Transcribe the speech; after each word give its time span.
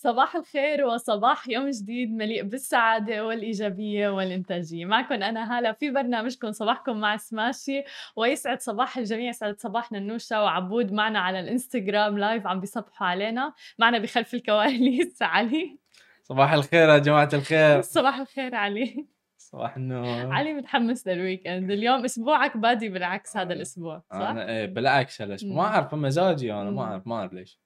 صباح 0.00 0.36
الخير 0.36 0.84
وصباح 0.84 1.48
يوم 1.48 1.70
جديد 1.70 2.12
مليء 2.12 2.42
بالسعادة 2.42 3.26
والإيجابية 3.26 4.08
والإنتاجية. 4.08 4.84
معكم 4.84 5.14
أنا 5.14 5.58
هالة 5.58 5.72
في 5.72 5.90
برنامجكم 5.90 6.52
صباحكم 6.52 7.00
مع 7.00 7.16
سماشي 7.16 7.84
ويسعد 8.16 8.60
صباح 8.60 8.98
الجميع 8.98 9.28
يسعد 9.28 9.60
صباحنا 9.60 9.98
نوشا 9.98 10.40
وعبود 10.40 10.92
معنا 10.92 11.18
على 11.18 11.40
الإنستغرام 11.40 12.18
لايف 12.18 12.46
عم 12.46 12.60
بيصبحوا 12.60 13.06
علينا. 13.06 13.52
معنا 13.78 13.98
بخلف 13.98 14.34
الكواليس 14.34 15.22
علي. 15.34 15.78
صباح 16.22 16.52
الخير 16.52 16.88
يا 16.88 16.98
جماعة 16.98 17.28
الخير. 17.32 17.80
صباح 17.80 18.18
الخير 18.18 18.54
علي. 18.54 19.06
صباح 19.38 19.76
النور. 19.76 20.32
علي 20.32 20.54
متحمس 20.54 21.08
لل 21.08 21.22
weekend 21.22 21.70
اليوم 21.70 22.04
أسبوعك 22.04 22.56
بادي 22.56 22.88
بالعكس 22.88 23.36
هذا 23.36 23.52
الأسبوع 23.52 24.02
صح؟ 24.10 24.16
أنا 24.16 24.48
إيه 24.48 24.66
بالعكس 24.66 25.22
هالأسبوع. 25.22 25.56
ما 25.56 25.62
أعرف 25.62 25.94
مزاجي 25.94 26.52
أنا 26.52 26.70
ما 26.70 26.82
أعرف 26.82 27.06
ما 27.06 27.14
أعرف 27.16 27.32
ليش. 27.32 27.60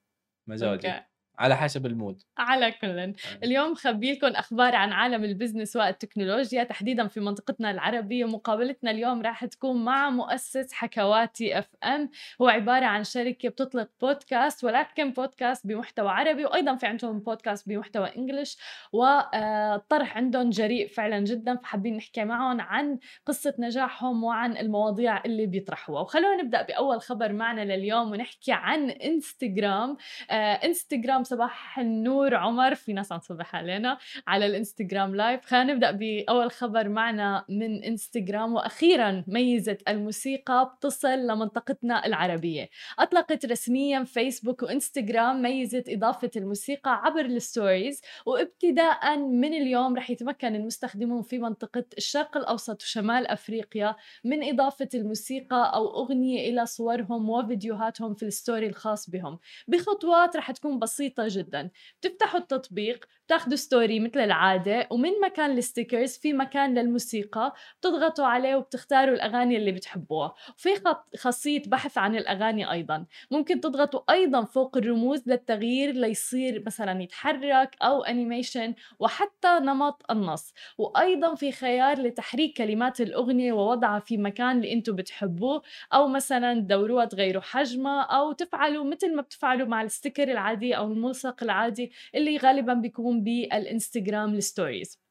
مزاجي. 0.47 0.89
أوكي. 0.89 1.12
على 1.43 1.57
حسب 1.57 1.87
ال 1.87 1.93
mood. 1.93 2.23
على 2.39 2.73
كل. 2.73 3.15
اليوم 3.43 3.75
خبي 3.75 4.13
لكم 4.13 4.27
أخبار 4.27 4.75
عن 4.75 4.93
عالم 4.93 5.25
ال 5.25 5.31
business 5.31 5.77
والتكنولوجيا. 5.77 6.65
تحديدا 6.65 7.09
في 7.09 7.21
منطقتنا 7.21 7.71
العربية 7.71 8.25
ومقابلتنا 8.25 8.91
اليوم 8.91 9.23
راح 9.23 9.45
تكون 9.45 9.85
مع 9.85 10.11
مؤسس 10.11 10.73
حكواتي 10.73 11.59
FM 11.59 12.11
هو 12.43 12.49
عبارة 12.49 12.85
عن 12.85 13.05
شركة 13.05 13.49
بتطلق 13.49 13.89
بودكاست 14.01 14.65
ولكن 14.65 15.11
بودكاست 15.13 15.67
بمحتوى 15.67 16.09
عربي 16.09 16.45
وأيضا 16.45 16.75
في 16.77 16.87
عندهم 16.87 17.19
بودكاست 17.19 17.69
بمحتوى 17.69 18.17
English 18.17 18.59
والطرح 18.93 20.17
عندهم 20.17 20.51
جريء 20.51 20.89
فعلا 20.89 21.19
جدا 21.19 21.57
فحابين 21.57 21.97
نحكي 21.97 22.25
معهم 22.25 22.61
عن 22.61 22.99
قصة 23.27 23.55
نجاحهم 23.59 24.25
وعن 24.25 24.57
المواضيع 24.57 25.25
اللي 25.25 25.47
بيطرحوها. 25.47 26.01
وخلونا 26.01 26.43
نبدأ 26.43 26.63
بأول 26.63 27.01
خبر 27.01 27.33
معنا 27.33 27.61
لليوم 27.61 28.11
ونحكي 28.11 28.53
عن 28.53 28.91
انستغرام 28.91 29.97
آه 30.31 30.53
انستغرام 30.53 31.25
صباح 31.33 31.79
النور 31.79 32.35
عمر. 32.35 32.75
في 32.75 32.93
ناس 32.93 33.13
عم 33.13 33.19
تصبح 33.19 33.57
علينا 33.57 33.99
على 34.27 34.47
الإنستغرام 34.47 35.15
live 35.17 35.45
خلينا 35.45 35.73
نبدأ 35.73 35.91
بأول 35.91 36.51
خبر 36.51 36.89
معنا 36.89 37.45
من 37.49 37.85
إنستغرام. 37.85 38.55
وأخيرا 38.55 39.25
ميزة 39.27 39.89
الموسيقى 39.89 40.75
بتصل 40.77 41.19
لمنطقتنا 41.27 42.07
العربية. 42.07 42.69
أطلقت 42.99 43.47
رسميا 43.47 44.05
فيسبوك 44.05 44.63
وإنستغرام 44.63 45.43
ميزة 45.43 45.89
إضافة 45.89 46.31
الموسيقى 46.37 47.01
عبر 47.05 47.25
ال 47.25 47.34
stories 47.34 48.01
وابتداء 48.27 49.17
من 49.17 49.55
اليوم 49.55 49.97
رح 49.97 50.11
يتمكن 50.11 50.55
المستخدمون 50.55 51.23
في 51.23 51.39
منطقة 51.39 51.85
الشرق 51.99 52.37
الأوسط 52.37 52.83
وشمال 52.83 53.27
أفريقيا 53.27 53.97
من 54.25 54.45
إضافة 54.45 54.89
الموسيقى 54.95 55.73
أو 55.75 56.03
أغنية 56.03 56.51
إلى 56.51 56.67
صورهم 56.67 57.31
وفيديوهاتهم 57.31 58.15
في 58.15 58.23
ال 58.23 58.30
story 58.30 58.67
الخاص 58.67 59.11
بهم. 59.11 59.39
بخطوات 59.69 60.37
رح 60.37 60.51
تكون 60.51 60.79
بسيطة 60.79 61.12
جدا. 61.21 61.71
بتفتحوا 62.01 62.41
التطبيق 62.41 63.05
بتاخذوا 63.27 63.57
story 63.57 64.01
مثل 64.01 64.21
العادة 64.21 64.89
ومن 64.91 65.11
مكان 65.25 65.59
ال 65.59 65.65
stickers 65.65 66.17
في 66.17 66.33
مكان 66.33 66.79
للموسيقى 66.79 67.55
بتضغطوا 67.81 68.25
عليه 68.25 68.57
وبتختاروا 68.57 69.15
الأغاني 69.15 69.57
اللي 69.57 69.73
بتحبوها. 69.73 70.35
وفي 70.59 70.95
خاصية 71.19 71.63
بحث 71.67 71.99
عن 71.99 72.17
الأغاني 72.17 72.73
أيضا. 72.73 73.07
ممكن 73.31 73.61
تضغطوا 73.61 74.01
أيضا 74.11 74.45
فوق 74.45 74.77
الرموز 74.77 75.23
للتغيير 75.27 75.93
ليصير 75.95 76.63
مثلا 76.67 77.03
يتحرك 77.03 77.77
أو 77.83 78.03
animation 78.03 78.75
وحتى 78.99 79.59
نمط 79.63 80.03
النص. 80.11 80.55
وأيضا 80.79 81.35
في 81.35 81.53
خيار 81.53 82.01
لتحريك 82.01 82.57
كلمات 82.57 83.01
الأغنية 83.01 83.53
ووضعها 83.53 83.99
في 83.99 84.17
مكان 84.17 84.57
اللي 84.57 84.73
أنتم 84.73 84.97
بتحبوه. 84.97 85.63
أو 85.93 86.09
مثلا 86.09 86.61
تدوروها 86.61 87.05
تغيروا 87.05 87.43
حجمها 87.43 88.03
أو 88.03 88.33
تفعلوا 88.33 88.85
مثل 88.85 89.15
ما 89.15 89.23
بتفعلوا 89.23 89.67
مع 89.67 89.83
ال 89.83 89.89
sticker 89.89 90.31
العادي 90.31 90.77
أو 90.77 90.89
الملصق 91.03 91.43
العادي 91.43 91.93
اللي 92.15 92.37
غالبا 92.37 92.75
بيكون 92.75 93.23
بالإنستغرام 93.25 94.35
ال 94.35 94.42
stories. 94.42 95.02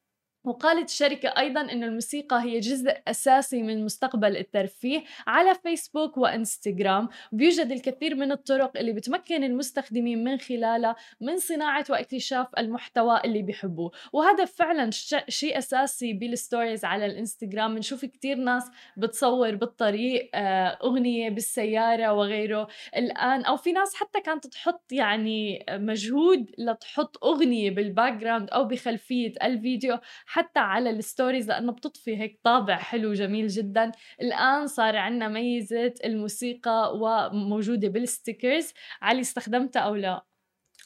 وقالت 0.44 0.90
الشركة 0.90 1.30
أيضا 1.30 1.62
أن 1.62 1.84
الموسيقى 1.84 2.42
هي 2.44 2.60
جزء 2.60 2.94
أساسي 3.08 3.62
من 3.62 3.86
مستقبل 3.86 4.38
الترفيه 4.38 5.04
على 5.28 5.56
فيسبوك 5.56 6.18
وإنستغرام. 6.18 7.10
بيوجد 7.32 7.72
الكثير 7.72 8.16
من 8.16 8.32
الطرق 8.32 8.78
اللي 8.78 8.94
بتمكن 8.94 9.44
المستخدمين 9.44 10.24
من 10.24 10.38
خلالها 10.38 10.96
من 11.22 11.38
صناعة 11.38 11.86
واكتشاف 11.90 12.48
المحتوى 12.58 13.22
اللي 13.26 13.42
بيحبوه. 13.42 13.92
وهذا 14.14 14.46
فعلا 14.46 14.90
شيء 15.30 15.58
أساسي 15.58 16.14
بال 16.14 16.30
stories 16.30 16.86
على 16.86 17.06
الإنستغرام. 17.06 17.76
بنشوف 17.76 18.06
كثير 18.06 18.38
ناس 18.38 18.72
بتصور 18.98 19.56
بالطريق 19.56 20.30
آه، 20.36 20.78
أغنية 20.84 21.30
بالسيارة 21.30 22.14
وغيره. 22.14 22.68
الآن 22.96 23.46
أو 23.46 23.58
في 23.58 23.72
ناس 23.72 23.96
حتى 23.96 24.22
كانت 24.22 24.48
تحط 24.48 24.92
يعني 24.92 25.66
مجهود 25.70 26.52
لتحط 26.58 27.24
أغنية 27.24 27.72
بال 27.72 28.14
background 28.14 28.50
أو 28.50 28.64
بخلفية 28.64 29.34
الفيديو 29.44 30.00
حتى 30.32 30.60
على 30.60 30.90
ال 30.90 30.97
stories 30.97 31.48
لأنه 31.48 31.72
بتضفي 31.72 32.18
هيك 32.18 32.40
طابع 32.44 32.78
حلو 32.78 33.14
جميل 33.14 33.48
جدا. 33.48 33.92
الآن 34.22 34.68
صار 34.68 34.96
عندنا 34.98 35.28
ميزة 35.28 35.94
الموسيقى 36.06 36.98
وموجودة 36.98 37.88
بال 37.88 38.03
stickers. 38.03 38.74
علي 39.02 39.22
استخدمتها 39.22 39.80
أو 39.80 39.96
لا؟ 39.96 40.26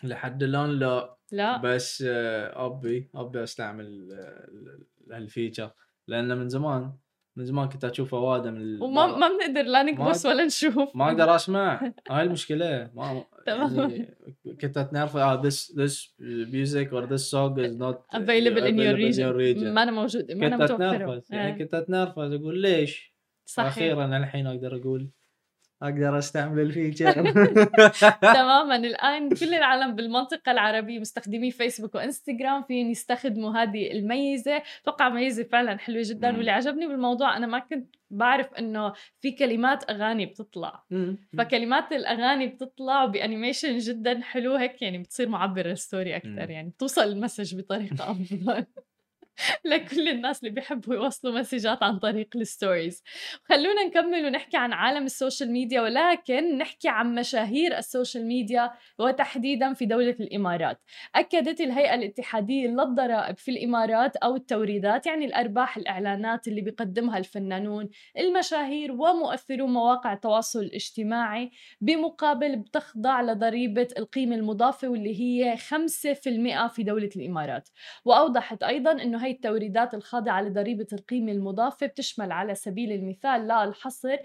لحد 0.03 0.43
الآن 0.43 0.79
لا. 0.79 1.17
لا. 1.31 1.57
بس 1.57 2.03
آه، 2.07 2.65
أبي 2.65 3.09
أبي 3.15 3.43
أستعمل 3.43 4.09
هالفيتشر. 5.11 5.71
لأنه 6.07 6.35
من 6.35 6.49
زمان 6.49 6.93
من 7.37 7.45
زمان 7.45 7.69
كنت 7.69 7.85
أشوف 7.85 8.15
أوادم 8.15 8.53
من 8.53 8.81
وما 8.81 9.17
ما 9.17 9.27
بنقدر 9.29 9.61
لا 9.61 9.83
نكبس 9.83 10.25
ولا 10.25 10.45
نشوف. 10.45 10.95
ما 10.95 11.07
أقدر 11.07 11.35
أسمع. 11.35 11.91
هاي 12.11 12.23
المشكلة. 12.23 12.89
ما 12.95 13.23
تمام. 13.45 13.79
يعني 13.79 14.17
كنت 14.61 14.77
اتنرفز 14.77 15.15
آه 15.17 15.41
this 15.41 15.55
this 15.55 15.93
music 16.51 16.87
or 16.91 17.05
this 17.07 17.29
song 17.31 17.59
is 17.59 17.75
not 17.77 18.19
available 18.19 18.63
in 18.63 18.75
your 18.77 18.95
region. 18.95 19.73
ما 19.73 19.83
أنا 19.83 19.91
موجود. 19.91 20.31
ما 20.31 20.47
أنا 20.47 20.57
متوفرة. 20.57 21.23
يعني 21.29 21.53
إيه. 21.53 21.57
كنت 21.63 21.73
أتنرفز. 21.73 22.33
أقول 22.33 22.61
ليش؟ 22.61 23.15
صحيح. 23.45 23.67
أخيرا 23.67 24.17
الحين 24.17 24.47
أقدر 24.47 24.75
أقول 24.75 25.09
أقدر 25.83 26.17
أستعمل 26.17 26.59
الفيتشر. 26.61 27.13
تماما. 28.39 28.75
الآن 28.75 29.29
كل 29.29 29.53
العالم 29.53 29.95
بالمنطقة 29.95 30.51
العربية 30.51 30.99
مستخدمي 30.99 31.51
فيسبوك 31.51 31.95
وإنستغرام 31.95 32.63
فين 32.63 32.89
يستخدموا 32.89 33.51
هذه 33.57 33.91
الميزة. 33.91 34.61
أتوقع 34.81 35.09
ميزة 35.09 35.43
فعلا 35.43 35.77
حلوة 35.77 36.01
جدا. 36.05 36.37
واللي 36.37 36.51
عجبني 36.51 36.87
بالموضوع 36.87 37.37
أنا 37.37 37.47
ما 37.47 37.59
كنت 37.59 37.95
بعرف 38.11 38.53
إنه 38.53 38.93
في 39.21 39.31
كلمات 39.31 39.89
أغاني 39.89 40.25
بتطلع. 40.25 40.83
فكلمات 41.37 41.91
الأغاني 41.91 42.47
بتطلع 42.47 43.05
ب 43.05 43.12
animation 43.12 43.77
جدا 43.77 44.21
حلو. 44.21 44.55
هيك 44.55 44.81
يعني 44.81 44.97
بتصير 44.97 45.29
معبره 45.29 45.71
ال 45.71 45.78
story 45.78 46.15
أكثر 46.15 46.49
يعني 46.49 46.69
بتوصل 46.69 47.01
ال 47.01 47.08
message 47.08 47.59
بطريقة 47.59 48.11
أفضل. 48.11 48.65
لكل 49.65 50.07
الناس 50.07 50.39
اللي 50.39 50.49
بيحبوا 50.49 50.95
يوصلوا 50.95 51.39
مسجات 51.39 51.83
عن 51.83 51.99
طريق 51.99 52.29
ال 52.35 52.44
stories 52.44 53.03
خلونا 53.43 53.83
نكمل 53.83 54.25
ونحكي 54.25 54.57
عن 54.57 54.73
عالم 54.73 55.05
ال 55.05 55.12
social 55.12 55.51
media 55.51 55.81
ولكن 55.81 56.57
نحكي 56.57 56.89
عن 56.89 57.15
مشاهير 57.15 57.77
ال 57.77 57.84
social 57.84 58.27
media 58.27 58.71
وتحديدا 58.99 59.73
في 59.73 59.85
دولة 59.85 60.15
الإمارات. 60.19 60.81
أكدت 61.15 61.61
الهيئة 61.61 61.95
الاتحادية 61.95 62.67
للضرائب 62.67 63.37
في 63.37 63.51
الإمارات 63.51 64.15
أو 64.15 64.35
التوريدات 64.35 65.07
يعني 65.07 65.25
الأرباح 65.25 65.77
الإعلانات 65.77 66.47
اللي 66.47 66.61
بيقدمها 66.61 67.17
الفنانون 67.17 67.89
المشاهير 68.17 68.91
ومؤثرو 68.91 69.67
مواقع 69.67 70.13
التواصل 70.13 70.59
الاجتماعي 70.59 71.51
بمقابل 71.81 72.55
بتخضع 72.55 73.21
لضريبة 73.21 73.87
القيمة 73.97 74.35
المضافة 74.35 74.87
واللي 74.87 75.21
هي 75.21 75.57
5% 75.57 76.67
في 76.67 76.83
دولة 76.83 77.09
الإمارات. 77.15 77.69
وأوضحت 78.05 78.63
أيضا 78.63 78.91
أنه 78.91 79.24
هي 79.25 79.31
التوريدات 79.31 79.93
الخاضعة 79.93 80.41
لضريبة 80.41 80.87
القيمة 80.93 81.31
المضافة 81.31 81.87
بتشمل 81.87 82.31
على 82.31 82.55
سبيل 82.55 82.91
المثال 82.91 83.47
لا 83.47 83.63
الحصر 83.63 84.17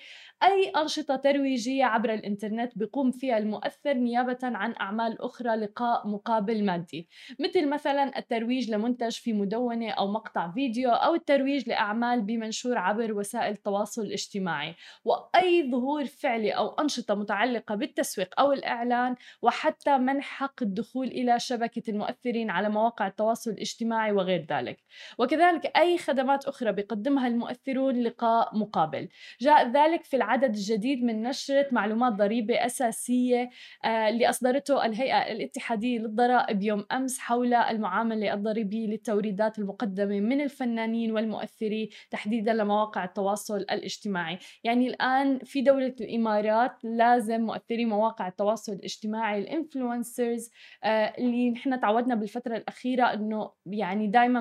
أي 0.43 0.73
أنشطة 0.77 1.17
ترويجية 1.17 1.85
عبر 1.85 2.15
الإنترنت 2.15 2.79
بيقوم 2.79 3.11
فيها 3.11 3.39
المؤثر 3.39 3.95
نيابة 3.95 4.39
عن 4.43 4.75
أعمال 4.81 5.23
أخرى 5.23 5.57
لقاء 5.57 6.09
مقابل 6.09 6.65
مادي 6.65 7.09
مثل 7.41 7.69
مثلا 7.69 8.19
الترويج 8.19 8.71
لمنتج 8.71 9.13
في 9.13 9.33
مدونة 9.33 9.91
أو 9.91 10.13
مقطع 10.13 10.53
فيديو 10.53 10.91
أو 10.91 11.15
الترويج 11.15 11.69
لأعمال 11.69 12.23
بمنشور 12.23 12.79
عبر 12.79 13.13
وسائل 13.13 13.53
التواصل 13.53 14.03
الاجتماعي 14.03 14.75
وأي 15.05 15.71
ظهور 15.71 16.05
فعلي 16.05 16.51
أو 16.51 16.69
أنشطة 16.69 17.15
متعلقة 17.15 17.75
بالتسويق 17.75 18.41
أو 18.41 18.53
الإعلان 18.53 19.15
وحتى 19.43 19.99
منح 19.99 20.25
حق 20.25 20.63
الدخول 20.63 21.07
إلى 21.07 21.39
شبكة 21.39 21.91
المؤثرين 21.91 22.51
على 22.51 22.69
مواقع 22.69 23.07
التواصل 23.07 23.51
الاجتماعي 23.51 24.13
وغير 24.13 24.47
ذلك. 24.51 24.85
وكذلك 25.19 25.73
أي 25.77 25.99
خدمات 25.99 26.45
أخرى 26.45 26.73
بيقدمها 26.73 27.29
المؤثرون 27.29 28.03
لقاء 28.03 28.57
مقابل. 28.57 29.09
جاء 29.41 29.69
ذلك 29.71 30.05
في 30.05 30.17
العدد 30.17 30.55
الجديد 30.55 31.05
من 31.05 31.23
نشرة 31.23 31.67
معلومات 31.73 32.13
ضريبة 32.13 32.67
أساسية 32.67 33.51
آه، 33.85 34.09
اللي 34.09 34.29
أصدرته 34.31 34.87
الهيئة 34.87 35.33
الاتحادية 35.33 35.99
للضرائب 35.99 36.63
يوم 36.63 36.85
أمس 36.93 37.19
حول 37.19 37.55
المعاملة 37.55 38.35
الضريبية 38.35 38.87
للتوريدات 38.87 39.59
المقدمة 39.59 40.21
من 40.21 40.41
الفنانين 40.41 41.13
والمؤثرين 41.13 41.89
تحديدا 42.11 42.53
لمواقع 42.53 43.05
التواصل 43.05 43.57
الاجتماعي. 43.57 44.39
يعني 44.65 44.89
الآن 44.89 45.39
في 45.39 45.63
دولة 45.63 45.95
الإمارات 46.01 46.85
لازم 46.85 47.41
مؤثري 47.41 47.85
مواقع 47.85 48.29
التواصل 48.29 48.73
الاجتماعي 48.73 49.39
الإنفلونسرز 49.39 50.51
آه، 50.85 51.15
اللي 51.19 51.51
نحن 51.51 51.81
تعودنا 51.81 52.15
بالفترة 52.15 52.57
الأخيرة 52.57 53.05
أنه 53.05 53.51
يعني 53.67 54.07
دائما 54.07 54.41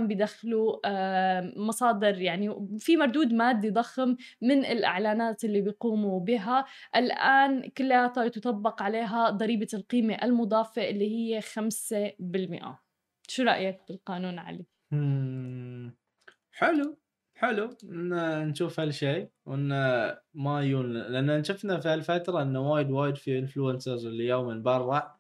آه، 0.86 1.54
مصادر 1.56 2.22
يعني 2.22 2.68
في 2.80 2.98
مردود 2.98 3.34
مادي 3.34 3.70
ضخم 3.70 4.16
من 4.42 4.66
الإعلانات 4.66 5.44
اللي 5.44 5.62
بيقوموا 5.62 6.20
بها. 6.20 6.66
الآن 6.96 7.70
كلها 7.70 8.08
تطبق 8.08 8.82
عليها 8.82 9.30
ضريبة 9.30 9.68
القيمة 9.74 10.14
المضافة 10.24 10.90
اللي 10.90 11.16
هي 11.16 11.42
5% 11.42 12.80
شو 13.28 13.44
رأيك 13.44 13.82
بالقانون 13.88 14.40
علي؟ 14.40 14.66
حلو 16.52 16.98
حلو. 17.36 17.78
نشوف 17.84 18.80
هالشيء 18.80 19.30
وان 19.46 19.70
ما 20.34 20.62
يون 20.62 20.94
لأن 20.94 21.44
شفنا 21.44 21.80
في 21.80 21.88
هالفترة 21.88 22.42
إنه 22.42 22.72
وايد 22.72 22.92
وايد 22.92 23.16
في 23.16 23.40
انفلونسرز 23.40 24.06
اللي 24.06 24.26
يوم 24.26 24.48
من 24.48 24.64
برا 24.64 25.20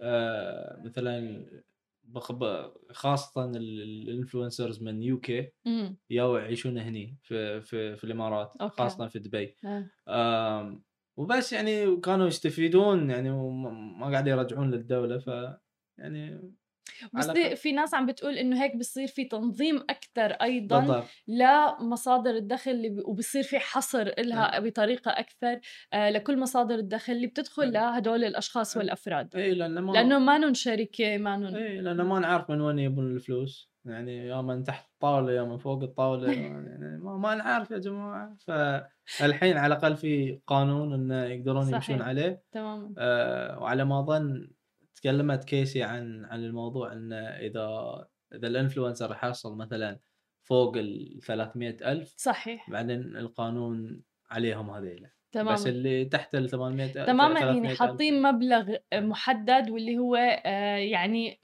آه 0.00 0.82
مثلا 0.84 1.46
خاصة 2.92 3.44
الانفلونسرز 3.44 4.82
من 4.82 5.02
يو 5.02 5.20
كي 5.20 5.52
يو 6.10 6.36
يعيشون 6.36 6.78
هني 6.78 7.18
في 7.22 7.60
في, 7.60 7.96
في 7.96 8.04
الإمارات 8.04 8.52
أوكي. 8.60 8.76
خاصة 8.76 9.08
في 9.08 9.18
دبي 9.18 9.56
آه. 10.08 10.82
وبس 11.16 11.52
يعني 11.52 11.96
كانوا 11.96 12.26
يستفيدون 12.26 13.10
يعني 13.10 13.30
وما 13.30 14.10
قاعد 14.10 14.26
يرجعون 14.26 14.70
للدولة 14.70 15.18
ف 15.18 15.30
يعني 15.98 16.52
بس 17.12 17.30
في 17.30 17.72
ناس 17.72 17.94
عم 17.94 18.06
بتقول 18.06 18.38
إنه 18.38 18.62
هيك 18.62 18.76
بصير 18.76 19.06
في 19.06 19.24
تنظيم 19.24 19.76
أكثر 19.76 20.32
أيضا 20.32 20.78
بالضبط. 20.80 21.04
لمصادر 21.28 22.30
الدخل 22.30 22.70
اللي 22.70 23.02
وبصير 23.04 23.42
في 23.42 23.58
حصر 23.58 24.12
لها 24.18 24.60
بطريقة 24.60 25.10
أكثر 25.10 25.60
آه 25.92 26.10
لكل 26.10 26.38
مصادر 26.38 26.74
الدخل 26.74 27.12
اللي 27.12 27.26
بتدخل 27.26 27.72
لهدول 27.72 28.24
الأشخاص 28.24 28.76
والأفراد. 28.76 29.36
اي 29.36 29.54
لأنه 29.54 29.80
ما 29.80 29.92
لأنه 29.92 30.18
ما 30.18 30.38
نون 30.38 30.54
شركة 30.54 31.18
ما 31.18 31.36
نون 31.36 31.54
اي 31.56 31.80
لأنه 31.80 32.04
ما 32.04 32.18
نعرف 32.18 32.50
من 32.50 32.60
وين 32.60 32.78
يبون 32.78 33.14
الفلوس. 33.14 33.70
يعني 33.84 34.26
يا 34.26 34.40
من 34.40 34.64
تحت 34.64 34.88
الطاولة 34.94 35.32
يا 35.32 35.42
من 35.42 35.58
فوق 35.58 35.82
الطاولة. 35.82 36.32
يعني 36.32 36.98
ما, 36.98 37.16
ما 37.16 37.34
نعرف 37.34 37.70
يا 37.70 37.78
جماعة. 37.78 38.36
فالحين 38.38 39.56
على 39.56 39.74
الأقل 39.74 39.96
في 39.96 40.40
قانون 40.46 40.94
إنه 40.94 41.24
يقدرون 41.24 41.62
صحيح. 41.62 41.74
يمشون 41.74 42.02
عليه. 42.02 42.42
تماما. 42.52 42.94
آه 42.98 43.58
وعلى 43.58 43.84
ما 43.84 44.00
أظن 44.00 44.50
تكلمت 45.00 45.44
كيسي 45.44 45.82
عن 45.82 46.24
عن 46.24 46.44
الموضوع 46.44 46.92
إنه 46.92 47.16
إذا 47.16 47.68
إذا 48.34 48.48
الإنفلونسر 48.48 49.14
حصل 49.14 49.56
مثلا 49.56 50.00
فوق 50.42 50.76
ال 50.76 51.20
300 51.22 51.76
ألف 51.92 52.14
صحيح. 52.16 52.70
بعدين 52.70 53.16
القانون 53.16 54.02
عليهم 54.30 54.70
هذيلا. 54.70 55.17
تماما. 55.32 55.52
بس 55.52 55.66
اللي 55.66 56.04
تحت 56.04 56.34
ال 56.34 56.50
800 56.50 56.92
تماما 57.04 57.40
يعني 57.40 57.68
حاطين 57.68 58.22
مبلغ 58.22 58.74
محدد 58.94 59.70
واللي 59.70 59.98
هو 59.98 60.16
آه، 60.16 60.76
يعني 60.76 61.40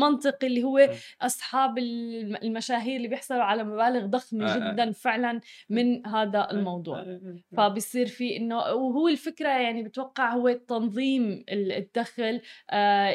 منطقي 0.00 0.46
اللي 0.46 0.64
هو 0.64 0.88
أصحاب 1.22 1.78
المشاهير 1.78 2.96
اللي 2.96 3.08
بيحصلوا 3.08 3.42
على 3.42 3.64
مبالغ 3.64 4.06
ضخمة 4.06 4.46
آه، 4.46 4.56
آه. 4.56 4.72
جدا 4.72 4.92
فعلا 4.92 5.40
من 5.70 6.06
هذا 6.06 6.48
الموضوع. 6.50 7.18
فبصير 7.56 8.06
في 8.06 8.36
إنه 8.36 8.56
وهو 8.56 9.08
الفكرة 9.08 9.48
يعني 9.48 9.82
بتوقع 9.82 10.32
هو 10.32 10.52
تنظيم 10.52 11.44
الدخل 11.50 12.40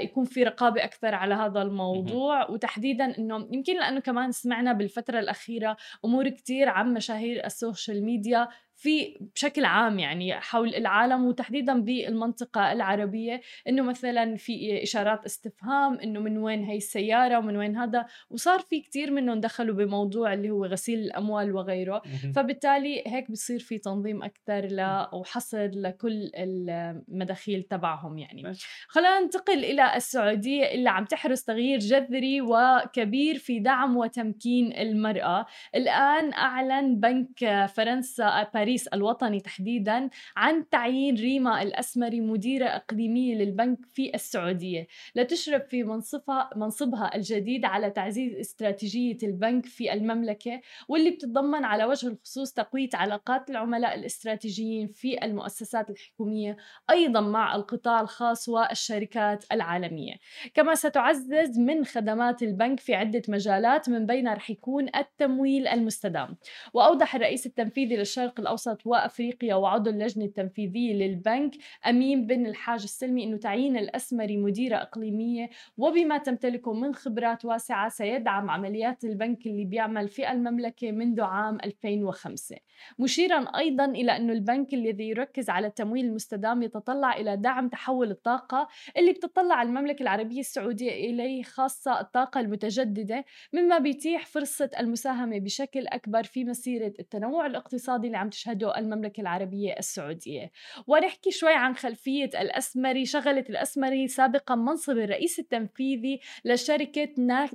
يكون 0.02 0.26
في 0.26 0.44
رقابة 0.44 0.84
أكثر 0.84 1.16
على 1.16 1.36
هذا 1.36 1.62
الموضوع. 1.62 2.50
وتحديدا 2.52 3.18
إنه 3.18 3.50
يمكن 3.52 3.80
لأنه 3.80 4.00
كمان 4.00 4.32
سمعنا 4.32 4.74
بالفترة 4.74 5.20
الأخيرة 5.20 5.78
أمور 6.06 6.30
كثير 6.30 6.70
عن 6.70 6.94
مشاهير 6.94 7.46
ال 7.46 7.54
social 7.54 8.04
media 8.04 8.48
في 8.80 9.18
بشكل 9.36 9.66
عام 9.66 10.00
يعني 10.00 10.34
حول 10.34 10.76
العالم 10.76 11.26
وتحديدا 11.26 11.82
بالمنطقة 11.82 12.72
العربية 12.72 13.42
إنه 13.68 13.84
مثلا 13.84 14.36
في 14.36 14.84
إشارات 14.84 15.26
استفهام 15.26 16.00
إنه 16.00 16.20
من 16.20 16.38
وين 16.38 16.64
هي 16.64 16.78
السيارة 16.78 17.38
ومن 17.38 17.58
وين 17.58 17.78
هذا 17.78 18.06
وصار 18.30 18.60
في 18.60 18.80
كتير 18.80 19.12
منهم 19.12 19.40
دخلوا 19.40 19.76
بموضوع 19.76 20.34
اللي 20.34 20.50
هو 20.50 20.66
غسيل 20.66 21.00
الأموال 21.00 21.56
وغيره. 21.56 22.02
فبالتالي 22.36 23.04
هيك 23.08 23.32
بصير 23.32 23.60
في 23.60 23.78
تنظيم 23.78 24.24
أكثر 24.24 24.66
ل 24.66 25.08
وحصر 25.14 25.70
لكل 25.74 26.32
المداخيل 26.36 27.64
تبعهم 27.64 28.18
يعني. 28.18 28.54
خلينا 28.88 29.20
ننتقل 29.20 29.66
إلى 29.66 29.96
السعودية 29.96 30.64
اللي 30.64 30.90
عم 30.90 31.06
تحرز 31.06 31.42
تغيير 31.42 31.80
جذري 31.80 32.42
وكبير 32.42 33.38
في 33.38 33.60
دعم 33.60 33.98
وتمكين 33.98 34.74
المرأة. 34.74 35.46
الآن 35.76 36.34
أعلن 36.34 37.00
بنك 37.00 37.66
فرنسا 37.66 38.50
باريس 38.54 38.69
باريس 38.70 38.88
الوطني 38.88 39.40
تحديدا 39.40 40.10
عن 40.38 40.70
تعيين 40.70 41.16
ريما 41.16 41.62
الأسمري 41.62 42.22
مديرة 42.22 42.66
إقليمية 42.66 43.36
للبنك 43.36 43.78
في 43.94 44.12
السعودية. 44.16 44.88
لتشرف 45.16 45.64
في 45.64 45.84
منصبها 45.84 46.50
منصبها 46.56 47.16
الجديد 47.16 47.66
على 47.66 47.90
تعزيز 47.90 48.36
استراتيجية 48.36 49.18
البنك 49.24 49.66
في 49.66 49.94
المملكة 49.94 50.62
واللي 50.88 51.10
بتتضمن 51.12 51.66
على 51.66 51.86
وجه 51.86 52.08
الخصوص 52.08 52.54
تقوية 52.54 52.90
علاقات 52.94 53.50
العملاء 53.50 53.96
الاستراتيجيين 53.96 54.88
في 54.88 55.26
المؤسسات 55.26 55.90
الحكومية 55.90 56.58
أيضا 56.90 57.22
مع 57.22 57.56
القطاع 57.56 58.02
الخاص 58.02 58.50
والشركات 58.50 59.46
العالمية. 59.52 60.14
كما 60.54 60.76
ستعزز 60.76 61.60
من 61.60 61.86
خدمات 61.86 62.44
البنك 62.44 62.80
في 62.80 62.96
عدة 62.96 63.22
مجالات 63.30 63.90
من 63.90 64.06
بينها 64.06 64.34
رح 64.34 64.50
يكون 64.50 64.90
التمويل 64.96 65.68
المستدام. 65.68 66.38
وأوضح 66.74 67.16
الرئيس 67.16 67.46
التنفيذي 67.46 67.96
للشرق 67.98 68.40
الأوسط 68.40 68.59
الأوسط 68.68 68.88
وأفريقيا 68.88 69.56
وعضو 69.56 69.90
اللجنة 69.90 70.26
التنفيذية 70.26 70.94
للبنك 70.94 71.52
أمين 71.88 72.28
بن 72.28 72.46
الحاج 72.46 72.84
السلمي 72.84 73.24
أنه 73.24 73.38
تعيين 73.38 73.78
الأسمري 73.78 74.38
مديرة 74.38 74.76
إقليمية. 74.76 75.50
وبما 75.78 76.18
تمتلكه 76.18 76.74
من 76.74 76.96
خبرات 76.96 77.46
واسعة 77.46 77.90
سيدعم 77.90 78.50
عمليات 78.50 79.04
البنك 79.04 79.46
اللي 79.48 79.66
بيعمل 79.66 80.08
في 80.08 80.32
المملكة 80.32 80.92
منذ 80.92 81.22
عام 81.22 81.58
2005 81.64 82.56
مشيرا 83.00 83.40
أيضا 83.58 83.86
إلى 83.86 84.18
أنه 84.18 84.34
البنك 84.34 84.74
الذي 84.74 85.10
يركز 85.10 85.50
على 85.50 85.68
التمويل 85.68 86.06
المستدام 86.06 86.64
يتطلع 86.64 87.14
إلى 87.14 87.38
دعم 87.38 87.70
تحول 87.70 88.12
الطاقة 88.12 88.68
اللي 88.98 89.12
بتطلع 89.12 89.62
المملكة 89.62 90.04
العربية 90.04 90.40
السعودية 90.40 90.92
إليه 90.92 91.44
خاصة 91.44 92.00
الطاقة 92.00 92.40
المتجددة 92.40 93.26
مما 93.54 93.78
بيتيح 93.78 94.26
فرصة 94.26 94.70
المساهمة 94.80 95.40
بشكل 95.40 95.88
أكبر 95.88 96.24
في 96.24 96.44
مسيرة 96.44 96.94
التنوع 97.00 97.46
الاقتصادي 97.46 98.08
اللي 98.08 98.18
عم 98.18 98.30
تشهده 98.50 98.78
المملكة 98.78 99.22
العربية 99.22 99.76
السعودية. 99.80 100.52
ونحكي 100.88 101.32
شوي 101.32 101.54
عن 101.54 101.76
خلفية 101.76 102.30
الأسمري 102.40 103.06
شغلت 103.06 103.50
الأسمري 103.50 104.08
سابقا 104.08 104.56
منصب 104.56 104.98
الرئيس 104.98 105.40
التنفيذي 105.40 106.20
لشركة 106.46 107.10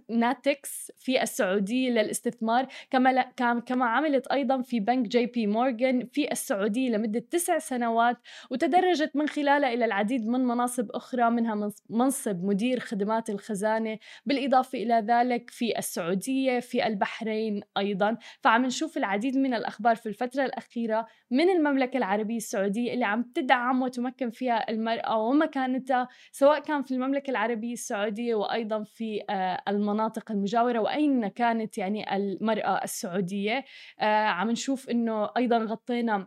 ناتكس 0.08 0.92
في 0.98 1.22
السعودية 1.22 1.90
للاستثمار 1.90 2.66
كما 2.90 3.22
كما 3.66 3.86
عملت 3.86 4.26
أيضا 4.26 4.62
في 4.62 4.80
بنك 4.80 5.08
جي 5.08 5.26
بي 5.26 5.46
مورغان 5.46 6.06
في 6.06 6.32
السعودية 6.32 6.90
لمدة 6.90 7.24
تسع 7.30 7.58
سنوات 7.58 8.16
وتدرجت 8.50 9.16
من 9.16 9.28
خلالها 9.28 9.72
إلى 9.72 9.84
العديد 9.84 10.26
من 10.26 10.40
مناصب 10.44 10.90
أخرى 10.90 11.30
منها 11.30 11.70
منصب 11.90 12.44
مدير 12.44 12.80
خدمات 12.80 13.30
الخزانة 13.30 13.98
بالإضافة 14.26 14.78
إلى 14.78 15.04
ذلك 15.08 15.50
في 15.50 15.78
السعودية 15.78 16.60
في 16.60 16.86
البحرين 16.86 17.60
أيضا. 17.78 18.16
فعم 18.40 18.64
نشوف 18.64 18.96
العديد 18.96 19.36
من 19.36 19.54
الأخبار 19.54 19.96
في 19.96 20.08
الفترة 20.08 20.44
الأخيرة 20.44 20.83
من 21.30 21.50
المملكة 21.50 21.96
العربية 21.96 22.36
السعودية 22.36 22.94
اللي 22.94 23.04
عم 23.04 23.22
تدعم 23.22 23.82
وتمكن 23.82 24.30
فيها 24.30 24.70
المرأة 24.70 25.18
ومكانتها 25.18 26.08
سواء 26.32 26.60
كان 26.60 26.82
في 26.82 26.94
المملكة 26.94 27.30
العربية 27.30 27.72
السعودية 27.72 28.34
وأيضا 28.34 28.82
في 28.82 29.20
آه، 29.30 29.62
المناطق 29.68 30.30
المجاورة 30.30 30.78
وأين 30.78 31.28
كانت 31.28 31.78
يعني 31.78 32.16
المرأة 32.16 32.84
السعودية. 32.84 33.64
آه، 34.00 34.24
عم 34.26 34.50
نشوف 34.50 34.90
إنه 34.90 35.30
أيضا 35.36 35.58
غطينا 35.58 36.26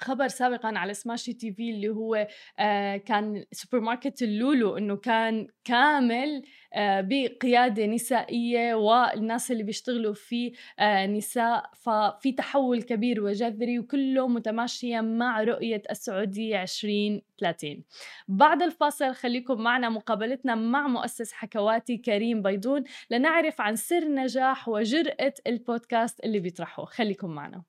خبر 0.00 0.28
سابقا 0.28 0.78
على 0.78 0.94
سماشي 0.94 1.32
TV 1.32 1.70
اللي 1.70 1.88
هو 1.88 2.26
آه 2.58 2.96
كان 2.96 3.44
سوبرماركت 3.52 4.22
اللولو 4.22 4.76
إنه 4.78 4.96
كان 4.96 5.46
كامل 5.64 6.42
آه 6.74 7.00
بقيادة 7.00 7.86
نسائية 7.86 8.74
والناس 8.74 9.50
اللي 9.50 9.62
بيشتغلوا 9.62 10.14
فيه 10.14 10.52
آه 10.78 11.06
نساء. 11.06 11.70
ففي 11.74 12.32
تحول 12.32 12.82
كبير 12.82 13.22
وجذري 13.24 13.78
وكله 13.78 14.28
متماشيا 14.28 15.00
مع 15.00 15.42
رؤية 15.42 15.82
السعودية 15.90 16.62
2030 16.62 17.84
بعد 18.28 18.62
الفاصل 18.62 19.14
خليكم 19.14 19.60
معنا 19.60 19.88
مقابلتنا 19.88 20.54
مع 20.54 20.86
مؤسس 20.86 21.32
حكواتي 21.32 21.96
كريم 21.96 22.42
بيضون 22.42 22.84
لنعرف 23.10 23.60
عن 23.60 23.76
سر 23.76 24.04
نجاح 24.08 24.68
وجرأة 24.68 25.34
البودكاست 25.46 26.24
اللي 26.24 26.38
بيطرحه. 26.40 26.84
خليكم 26.84 27.30
معنا. 27.30 27.62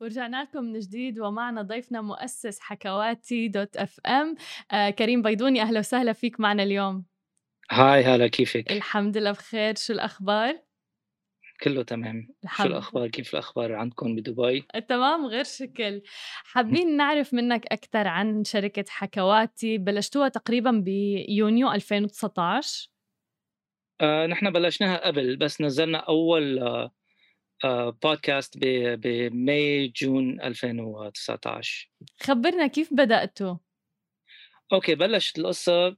ورجعنا 0.00 0.42
لكم 0.42 0.64
من 0.64 0.78
جديد 0.78 1.18
ومعنا 1.18 1.62
ضيفنا 1.62 2.00
مؤسس 2.00 2.60
حكواتي 2.60 3.48
dot 3.48 3.76
FM. 3.76 4.34
آه 4.72 4.90
كريم 4.90 5.22
بيضون 5.22 5.62
أهلا 5.62 5.78
وسهلا 5.78 6.12
فيك 6.12 6.40
معنا 6.40 6.62
اليوم. 6.62 7.04
هاي 7.70 8.04
هلا 8.04 8.26
كيفك؟ 8.26 8.72
الحمد 8.72 9.16
لله 9.16 9.32
بخير. 9.32 9.74
شو 9.76 9.92
الأخبار؟ 9.92 10.58
كله 11.62 11.82
تمام. 11.82 12.28
شو 12.56 12.62
الأخبار؟ 12.62 13.08
كيف 13.08 13.34
الأخبار 13.34 13.74
عندكم 13.74 14.16
بدبي؟ 14.16 14.66
تمام 14.88 15.26
غير 15.26 15.44
شكل. 15.44 16.02
حابين 16.44 16.96
نعرف 16.96 17.34
منك 17.34 17.66
أكثر 17.66 18.08
عن 18.08 18.44
شركة 18.44 18.84
حكواتي. 18.88 19.78
بلشتوها 19.78 20.28
تقريبا 20.28 20.70
بيونيو 20.70 21.72
2019 21.72 22.88
آه 24.00 24.26
نحن 24.26 24.50
بلشناها 24.50 25.06
قبل 25.06 25.36
بس 25.36 25.60
نزلنا 25.60 25.98
أول 25.98 26.58
آه 26.58 26.97
بودكاست 28.02 28.58
ب 28.58 28.90
May 28.90 29.88
June 29.88 30.40
2019 30.40 31.90
خبرنا 32.20 32.66
كيف 32.66 32.94
بدأتوا؟ 32.94 33.56
okay 34.72 34.94
بلشت 34.94 35.38
القصة 35.38 35.96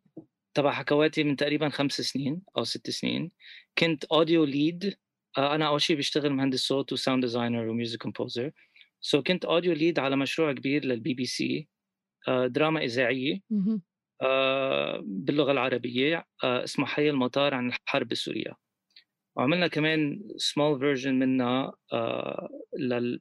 تبع 0.55 0.73
حكواتي 0.73 1.25
من 1.25 1.37
تقريبا 1.37 1.69
خمس 1.69 2.01
سنين 2.01 2.43
أو 2.57 2.65
ست 2.65 2.91
سنين. 2.91 3.31
كنت 3.79 4.05
audio 4.05 4.45
lead 4.45 4.97
أنا 5.39 5.67
أول 5.67 5.83
شيء 5.83 5.97
بشتغل 5.97 6.33
مهندس 6.33 6.61
صوت 6.61 6.93
و 6.93 6.98
sound 6.98 7.25
designer 7.25 7.69
و 7.69 7.74
music 7.74 8.03
composer 8.03 8.53
so 9.01 9.23
كنت 9.23 9.45
audio 9.45 9.73
lead 9.73 9.99
على 9.99 10.17
مشروع 10.17 10.53
كبير 10.53 10.85
للبي 10.85 11.15
بي 11.15 11.25
سي. 11.25 11.69
دراما 12.29 12.85
إذاعية. 12.85 13.41
آه، 14.23 15.03
باللغة 15.05 15.53
العربية. 15.53 16.27
آه، 16.45 16.65
اسمه 16.65 16.87
حي 16.87 17.11
المطار 17.11 17.55
عن 17.55 17.69
الحرب 17.69 18.09
بسوريا 18.09 18.55
وعملنا 19.41 19.67
كمان 19.67 20.29
small 20.37 20.79
version 20.79 21.15
منها 21.19 21.73
آه 21.93 22.49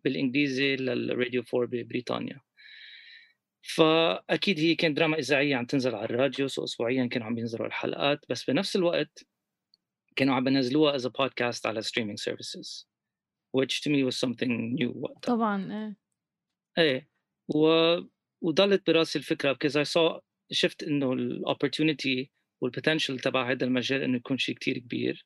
بالإنجليزي 0.03 0.75
للراديو 0.75 1.43
4 1.53 1.69
ببريطانيا. 1.69 2.41
فأكيد 3.61 4.59
هي 4.59 4.75
كانت 4.75 4.97
دراما 4.97 5.19
إذاعية 5.19 5.55
عم 5.55 5.65
تنزل 5.65 5.95
على 5.95 6.05
الراديو 6.05 6.47
so 6.47 6.63
اسبوعيا 6.63 7.05
كانوا 7.05 7.27
عم 7.27 7.35
بينزلوا 7.35 7.67
الحلقات 7.67 8.25
بس 8.29 8.49
بنفس 8.49 8.75
الوقت 8.75 9.25
كانوا 10.15 10.35
عم 10.35 10.43
بينزلوها 10.43 10.95
as 10.95 11.07
podcast 11.07 11.65
على 11.65 11.81
streaming 11.81 12.19
services 12.19 12.89
which 13.57 13.81
to 13.81 13.89
me 13.89 14.03
was 14.03 14.17
something 14.17 14.75
new 14.79 14.95
وقتها. 14.95 15.35
طبعا 15.35 15.73
إيه. 15.73 15.97
إيه. 16.83 17.09
و... 17.47 17.95
وضلت 18.41 18.87
براسي 18.87 19.19
الفكرة 19.19 19.53
because 19.53 19.75
I 19.75 19.83
saw 19.83 20.19
شفت 20.51 20.83
إنه 20.83 21.13
ال 21.13 21.23
opportunity 21.23 22.31
وال 22.61 22.72
potential 22.72 23.19
تبع 23.19 23.51
هذا 23.51 23.65
المجال 23.65 24.01
إنه 24.03 24.17
يكون 24.17 24.37
شيء 24.37 24.55
كتير 24.55 24.77
كبير. 24.77 25.25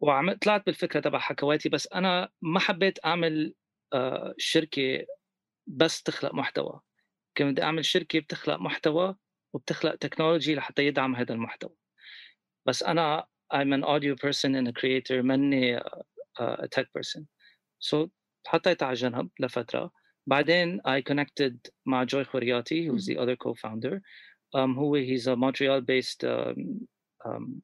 وعملت 0.00 0.42
طلعت 0.42 0.66
بالفكرة 0.66 1.00
تبع 1.00 1.18
حكواتي 1.18 1.68
بس 1.68 1.88
أنا 1.94 2.28
ما 2.42 2.60
حبيت 2.60 2.98
أعمل 3.04 3.54
آه، 3.92 4.34
شركة 4.38 5.06
بس 5.66 6.02
تخلق 6.02 6.34
محتوى، 6.34 6.80
كان 7.34 7.52
بدي 7.52 7.62
أعمل 7.62 7.84
شركة 7.84 8.20
بتخلق 8.20 8.56
محتوى 8.56 9.16
وبتخلق 9.54 9.94
technology 9.94 10.54
لحتى 10.54 10.86
يدعم 10.86 11.16
هذا 11.16 11.34
المحتوى. 11.34 11.74
بس 12.66 12.82
أنا 12.82 13.26
I'm 13.54 13.72
an 13.72 13.84
audio 13.84 14.14
person 14.16 14.54
and 14.54 14.68
a 14.68 14.72
creator 14.72 15.22
ماني 15.22 15.80
a 16.40 16.68
tech 16.68 16.86
person. 16.98 17.26
So 17.80 18.08
حطيتها 18.46 18.86
على 18.86 18.94
جنب 18.94 19.30
لفترة، 19.40 19.90
بعدين 20.26 20.80
I 20.80 21.02
connected 21.12 21.56
مع 21.86 22.04
جوي 22.04 22.24
خورياتي 22.24 22.90
who's 22.90 23.06
the 23.06 23.16
other 23.18 23.36
co-founder 23.36 24.00
um, 24.56 24.78
هو 24.78 24.96
he's 24.96 25.26
a 25.26 25.36
Montreal 25.36 25.80
based 25.80 26.24
um, 26.24 26.86
um, 27.26 27.62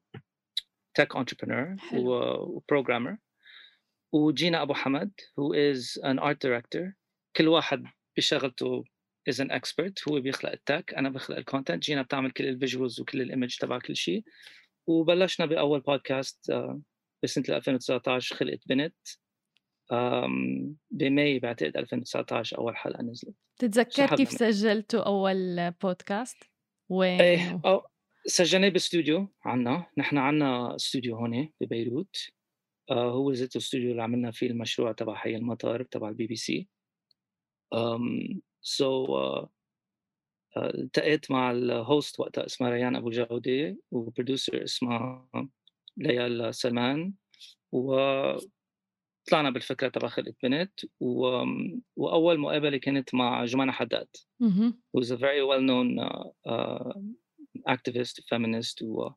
tech 0.93 1.15
entrepreneur 1.15 1.93
و 1.93 2.04
programmer 2.04 3.17
وجينا 4.13 4.61
أبو 4.61 4.73
حمد 4.73 5.11
who 5.21 5.53
is 5.53 6.01
an 6.03 6.19
art 6.19 6.37
director. 6.47 6.93
كل 7.35 7.47
واحد 7.47 7.83
بشغلته 8.17 8.83
is 9.29 9.35
an 9.35 9.51
expert. 9.51 9.93
هو 10.09 10.19
بيخلق 10.21 10.51
ال 10.51 10.59
tech 10.59 10.93
أنا 10.93 11.09
بخلق 11.09 11.37
ال 11.37 11.43
content 11.43 11.83
جينا 11.83 12.01
بتعمل 12.01 12.31
كل 12.31 12.45
ال 12.45 12.52
visuals 12.52 12.99
وكل 12.99 13.21
ال 13.21 13.27
image 13.27 13.55
تبع 13.57 13.79
كل 13.79 13.95
شيء 13.95 14.23
وبلشنا 14.87 15.45
بأول 15.45 15.79
بودكاست 15.79 16.51
uh, 16.51 16.77
بسنة 17.23 17.43
2019 17.49 18.35
خلقة 18.35 18.59
بنت. 18.67 18.95
ب 20.91 21.03
May 21.03 21.39
بعتقد 21.39 21.77
2019 21.77 22.57
أول 22.57 22.77
حلقة 22.77 23.03
نزلت. 23.03 23.35
تتذكر 23.57 24.15
كيف 24.15 24.29
سجلتوا 24.29 25.01
أول 25.01 25.71
بودكاست؟ 25.71 26.43
وين؟ 26.89 27.21
إيه 27.21 27.61
أو 27.65 27.87
سجلناه 28.25 28.69
باستوديو 28.69 29.27
عنا. 29.45 29.85
نحن 29.97 30.17
عنا 30.17 30.75
استوديو 30.75 31.15
هون 31.15 31.49
ببيروت 31.61 32.15
آه 32.89 33.11
هو 33.11 33.31
ذاته 33.31 33.57
الاستوديو 33.57 33.91
اللي 33.91 34.03
عملنا 34.03 34.31
فيه 34.31 34.47
المشروع 34.47 34.91
تبع 34.91 35.15
حي 35.15 35.35
المطار 35.35 35.83
تبع 35.83 36.09
ال 36.09 36.27
BBC. 36.27 36.35
so 36.35 39.17
التقيت 40.57 41.31
مع 41.31 41.51
ال 41.51 41.65
host 41.65 42.19
وقتها 42.19 42.45
اسمها 42.45 42.69
ريان 42.69 42.95
أبو 42.95 43.09
جوده 43.09 43.77
و 43.91 43.99
producer 43.99 44.63
اسمها 44.63 45.29
ليال 45.97 46.55
سلمان. 46.55 47.13
و 47.71 47.95
طلعنا 49.29 49.49
بالفكرة 49.49 49.87
تبع 49.87 50.07
خلقة 50.07 50.33
بنت 50.43 50.79
و... 50.99 51.43
وأول 51.95 52.39
مقابلة 52.39 52.77
كانت 52.77 53.15
مع 53.15 53.45
جمانة 53.45 53.71
حداد. 53.71 54.07
who's 54.93 55.11
a 55.11 55.17
very 55.17 55.43
well 55.43 55.61
known 55.61 55.99
uh, 55.99 56.23
uh, 56.49 56.93
activist 57.67 58.21
feminist 58.29 58.81
و... 58.81 59.09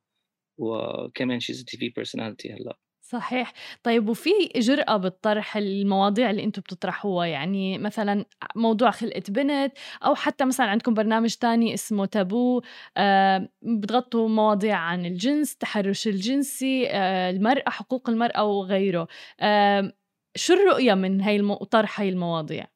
وكمان 0.59 1.41
she's 1.41 1.65
TV 1.65 1.89
personality 1.89 2.53
هلأ. 2.53 2.79
صحيح. 3.05 3.53
طيب 3.83 4.09
وفي 4.09 4.31
جرأة 4.57 4.97
بالطرح 4.97 5.57
المواضيع 5.57 6.31
اللي 6.31 6.45
أنتم 6.45 6.63
بتطرحوها؟ 6.63 7.27
يعني 7.27 7.79
مثلا 7.79 8.25
موضوع 8.57 8.91
خلقة 8.91 9.23
بنت 9.29 9.73
أو 10.05 10.15
حتى 10.15 10.45
مثلا 10.45 10.67
عندكم 10.67 10.95
برنامج 10.95 11.35
تاني 11.35 11.75
اسمه 11.75 12.07
تابو 12.07 12.63
آه 12.97 13.49
بتغطوا 13.63 14.29
مواضيع 14.29 14.77
عن 14.77 15.07
الجنس 15.07 15.53
التحرش 15.53 16.09
الجنسي 16.09 16.89
آه 16.91 17.31
المرأة 17.31 17.71
حقوق 17.71 18.11
المرأة 18.11 18.45
وغيره 18.45 19.09
آه 19.41 19.93
شو 20.37 20.55
الرؤية 20.55 20.95
من 20.95 21.21
هاي 21.21 21.37
الم... 21.37 21.55
طرح 21.55 22.01
هاي 22.01 22.09
المواضيع؟ 22.09 22.67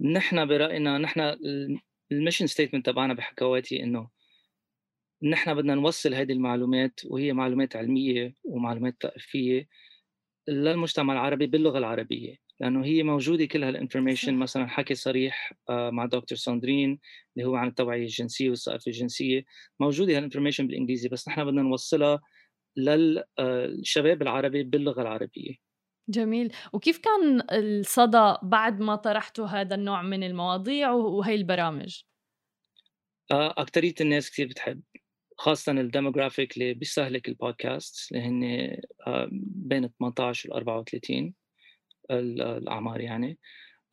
نحن 0.00 0.46
برأينا 0.46 0.98
نحن 0.98 1.36
ال 2.12 2.16
mission 2.16 2.46
statement 2.46 2.86
تبعنا 2.86 3.14
بحكواتي 3.14 3.82
إنه 3.82 4.08
نحن 5.22 5.54
بدنا 5.54 5.74
نوصل 5.74 6.14
هذه 6.14 6.32
المعلومات 6.32 7.00
وهي 7.04 7.32
معلومات 7.32 7.76
علمية 7.76 8.34
ومعلومات 8.44 8.96
ثقافيه 9.02 9.68
للمجتمع 10.48 11.12
العربي 11.12 11.46
باللغة 11.46 11.78
العربية 11.78 12.36
لأنه 12.60 12.84
هي 12.84 13.02
موجودة 13.02 13.46
كل 13.46 13.64
هال 13.64 13.75
information 13.75 14.34
مثلا 14.34 14.66
حكي 14.66 14.94
صريح 14.94 15.52
آه، 15.70 15.90
مع 15.90 16.06
دكتور 16.06 16.38
ساندرين 16.38 17.00
اللي 17.36 17.48
هو 17.48 17.56
عن 17.56 17.68
التوعية 17.68 18.02
الجنسية 18.02 18.50
والثقافة 18.50 18.82
الجنسية 18.86 19.44
موجودة 19.80 20.16
هال 20.16 20.24
information 20.24 20.66
بالإنجليزي 20.66 21.08
بس 21.08 21.28
نحن 21.28 21.44
بدنا 21.44 21.62
نوصلها 21.62 22.20
للشباب 22.76 24.22
العربي 24.22 24.62
باللغة 24.62 25.02
العربية. 25.02 25.54
جميل. 26.08 26.52
وكيف 26.72 26.98
كان 26.98 27.42
الصدى 27.52 28.34
بعد 28.42 28.80
ما 28.80 28.96
طرحتوا 28.96 29.46
هذا 29.46 29.74
النوع 29.74 30.02
من 30.02 30.22
المواضيع 30.22 30.90
وهي 30.90 31.34
البرامج؟ 31.34 32.02
آه، 33.30 33.54
أكترية 33.58 33.94
الناس 34.00 34.30
كثير 34.30 34.46
بتحب. 34.46 34.82
خاصة 35.38 35.72
ال 35.72 35.79
demographic 35.79 36.54
اللي 36.54 36.74
بيستهلك 36.74 37.28
البودكاست 37.28 38.12
اللي 38.12 38.22
هن 38.22 38.44
آه، 39.06 39.28
بين 39.32 39.88
18 39.88 40.50
و 40.50 40.54
34 40.54 41.34
الأعمار 42.10 43.00
يعني. 43.00 43.38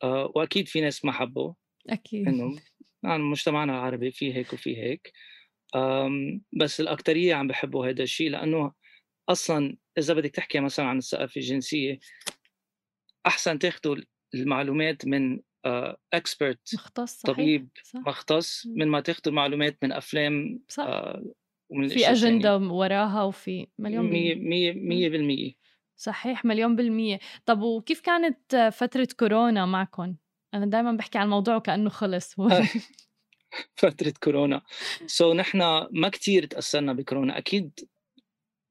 آه، 0.02 0.32
وأكيد 0.34 0.68
في 0.68 0.80
ناس 0.80 1.04
ما 1.04 1.12
حبوا 1.12 1.54
أكيد. 1.90 2.28
إنه 2.28 2.56
يعني 3.02 3.22
مجتمعنا 3.22 3.72
العربي 3.72 4.10
في 4.10 4.34
هيك 4.34 4.52
وفي 4.52 4.76
هيك. 4.76 5.12
بس 6.52 6.80
الأكترية 6.80 7.34
عم 7.34 7.46
بحبوا 7.48 7.86
هذا 7.86 8.02
الشيء 8.02 8.30
لأنه 8.30 8.72
أصلا 9.28 9.76
إذا 9.98 10.14
بدك 10.14 10.30
تحكي 10.30 10.60
مثلا 10.60 10.86
عن 10.86 10.98
الثقافة 10.98 11.40
الجنسية 11.40 11.98
أحسن 13.26 13.58
تاخذوا 13.58 13.96
المعلومات 14.34 15.06
من 15.06 15.40
اكسبرت 16.12 16.74
آه، 16.74 16.76
مختص 16.76 17.20
صحيح. 17.20 17.34
طبيب 17.36 17.68
صح. 17.84 18.00
مختص 18.00 18.66
من 18.66 18.88
ما 18.88 19.00
تاخذ 19.00 19.30
معلومات 19.30 19.78
من 19.82 19.92
أفلام 19.92 20.60
صح. 20.68 20.84
آه 20.84 21.24
ومن 21.68 21.88
في 21.88 22.10
أجندة 22.10 22.56
وراها 22.56 23.22
وفي 23.22 23.66
مليون 23.78 24.10
مية 24.10 24.34
مية 24.34 24.72
مية 24.72 25.08
بالمية. 25.08 25.52
صحيح 25.96 26.44
مليون 26.44 26.76
بالمية. 26.76 27.18
طب 27.46 27.62
وكيف 27.62 28.00
كانت 28.00 28.70
فترة 28.72 29.08
كورونا 29.18 29.66
معكم؟ 29.66 30.16
أنا 30.54 30.66
دائما 30.66 30.92
بحكي 30.92 31.18
عن 31.18 31.24
الموضوع 31.24 31.58
كأنه 31.58 31.90
خلص. 31.90 32.34
فترة 33.74 34.12
كورونا. 34.22 34.62
so, 35.06 35.36
نحن 35.36 35.58
ما 35.90 36.08
كتير 36.08 36.46
تأثرنا 36.46 36.92
بكورونا. 36.92 37.38
أكيد 37.38 37.80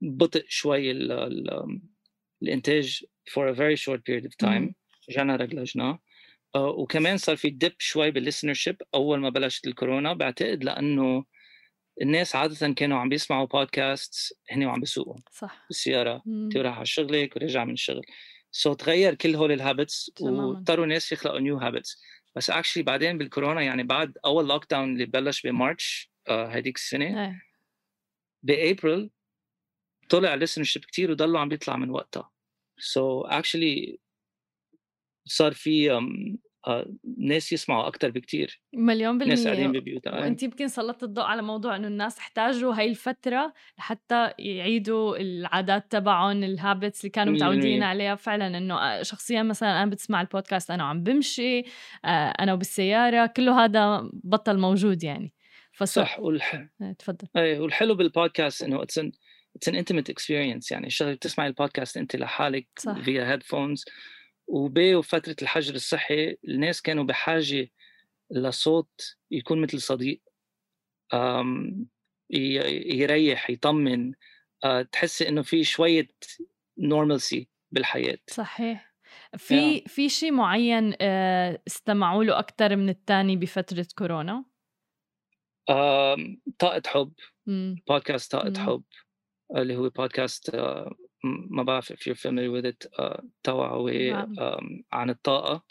بطئ 0.02 0.46
شوي 0.48 0.92
ال 0.92 1.12
ال 1.12 1.80
الإنتاج 2.44 3.06
for 3.30 3.48
a 3.48 3.54
very 3.54 3.76
short 3.76 4.00
period 4.00 4.26
of 4.26 4.48
time 4.48 4.74
رجعنا 5.10 5.36
رجعنا. 5.36 6.00
وكمان 6.56 7.18
صار 7.18 7.36
في 7.36 7.50
dip 7.50 7.74
شوي 7.80 8.12
بال 8.12 8.22
listenership 8.22 8.82
أول 8.94 9.20
ما 9.20 9.30
بلشت 9.30 9.68
الكورونا. 9.68 10.14
بعتقد 10.14 10.64
لأنه 10.64 11.26
الناس 12.02 12.36
عادة 12.36 12.74
كانوا 12.74 12.98
عم 12.98 13.10
بيسمعوا 13.10 13.46
بودكاست 13.46 14.38
هن 14.52 14.66
وعم 14.66 14.80
بيسوقوا 14.80 15.18
صح. 15.32 15.66
بالسيارة. 15.70 16.24
انت 16.28 16.58
رايح 16.58 16.76
على 16.76 16.86
شغلك 16.86 17.36
ورجع 17.36 17.66
من 17.66 17.74
الشغل. 17.74 18.06
so, 18.52 18.76
تغير 18.76 19.16
كل 19.16 19.36
هول 19.36 19.52
ال 19.52 19.60
habits 19.60 20.12
واضطروا 20.20 20.86
الناس 20.86 21.12
يخلقوا 21.12 21.40
new 21.40 21.58
habits 21.58 22.02
بس 22.36 22.50
actually 22.50 22.84
بعدين 22.84 23.18
بالكورونا 23.18 23.62
يعني 23.62 23.84
بعد 23.84 24.18
أول 24.26 24.48
lockdown 24.48 24.94
اللي 24.94 25.06
بلش 25.06 25.42
ب 25.42 25.53
March 25.53 26.12
هذيك 26.30 26.78
uh, 26.78 26.82
السنة 26.82 27.42
بأبريل 28.44 29.10
طلع 30.10 30.34
listenership 30.34 30.86
كثير 30.86 31.12
وضلوا 31.12 31.40
عم 31.40 31.50
بيطلع 31.50 31.76
من 31.78 31.90
وقتها. 31.90 32.32
so 32.80 33.34
actually 33.34 34.00
صار 35.26 35.54
في 35.54 35.92
آه، 35.92 36.10
ناس 37.18 37.54
يسمعوا 37.54 37.88
أكثر 37.88 38.12
بكثير 38.12 38.62
مليون 38.74 39.18
بالمية. 39.18 39.36
ناس 39.36 39.48
قاعدين 39.48 39.72
ببيوتها 39.72 40.20
وانت 40.20 40.44
يمكن 40.44 40.68
سلطت 40.68 41.04
الضوء 41.04 41.24
على 41.24 41.42
موضوع 41.42 41.76
إنه 41.76 41.88
الناس 41.88 42.20
احتاجوا 42.20 42.74
هاي 42.74 42.90
الفترة 42.90 43.54
لحتى 43.78 44.32
يعيدوا 44.40 45.18
العادات 45.18 45.92
تبعهم 45.92 46.44
ال 46.44 46.52
habits 46.52 47.02
اللي 47.02 47.10
كانوا 47.10 47.34
متعودين 47.34 47.84
عليها. 47.84 48.16
فعلا 48.16 48.58
إنه 48.58 48.76
آه، 48.76 49.02
شخصيا 49.02 49.44
مثلا 49.44 49.84
أنا 49.84 49.92
بتسمع 49.92 50.22
البودكاست 50.22 50.72
أنا 50.72 50.84
وعم 50.84 51.04
بمشي 51.04 51.60
آه، 52.06 52.08
أنا 52.40 52.54
وبالسيارة 52.54 53.26
كله 53.26 53.66
هذا 53.66 54.10
بطل 54.14 54.58
موجود 54.58 55.04
يعني. 55.04 55.34
فصح. 55.74 56.20
والح... 56.20 56.68
تفضل. 57.00 57.28
إيه 57.38 57.60
والحلو 57.60 57.96
بالبودكاست 57.96 58.64
إنه 58.64 58.84
it's 58.84 59.00
it's 59.56 59.70
an 59.70 59.76
intimate 59.76 60.10
experience 60.10 60.72
يعني 60.72 60.88
الشغله 60.88 61.14
بتسمعي 61.14 61.48
البودكاست 61.48 61.98
انت 61.98 62.16
لحالك 62.16 62.68
via 63.04 63.32
headphones 63.32 63.86
وب 64.48 64.96
وفترة 64.96 65.36
الحجر 65.42 65.76
الصحي 65.76 66.38
الناس 66.48 66.82
كانوا 66.82 67.04
بحاجة 67.04 67.72
لصوت 68.32 69.18
يكون 69.32 69.62
مثل 69.62 69.82
صديق 69.82 70.22
يريح 72.30 73.50
يطمن 73.50 74.14
آه، 74.64 74.82
تحسي 74.82 75.30
إنه 75.30 75.42
في 75.42 75.64
شوية 75.64 76.10
normalcy 76.78 77.48
بالحياة. 77.72 78.18
صحيح. 78.28 78.96
في 79.38 79.80
yeah. 79.80 79.90
في 79.90 80.10
شيء 80.10 80.32
معين 80.32 80.94
آه، 81.02 81.62
استمعوا 81.68 82.24
له 82.24 82.40
أكثر 82.40 82.76
من 82.76 82.90
الثاني 82.90 83.36
بفترة 83.36 83.88
كورونا؟ 83.98 84.46
طاقة 86.60 86.82
حب. 86.86 87.14
بودكاست 87.88 88.32
طاقة 88.32 88.66
حب 88.66 88.84
اللي 89.56 89.76
هو 89.76 89.90
بودكاست 89.90 90.56
آه، 90.56 90.96
ما 91.50 91.64
بعرف 91.64 91.94
if 91.94 91.96
you're 91.96 92.20
familiar 92.20 92.52
with 92.62 92.66
it 92.66 92.88
uh, 93.00 93.26
توعوي 93.44 94.12
نعم. 94.12 94.36
عن 94.94 95.10
الطاقة 95.10 95.64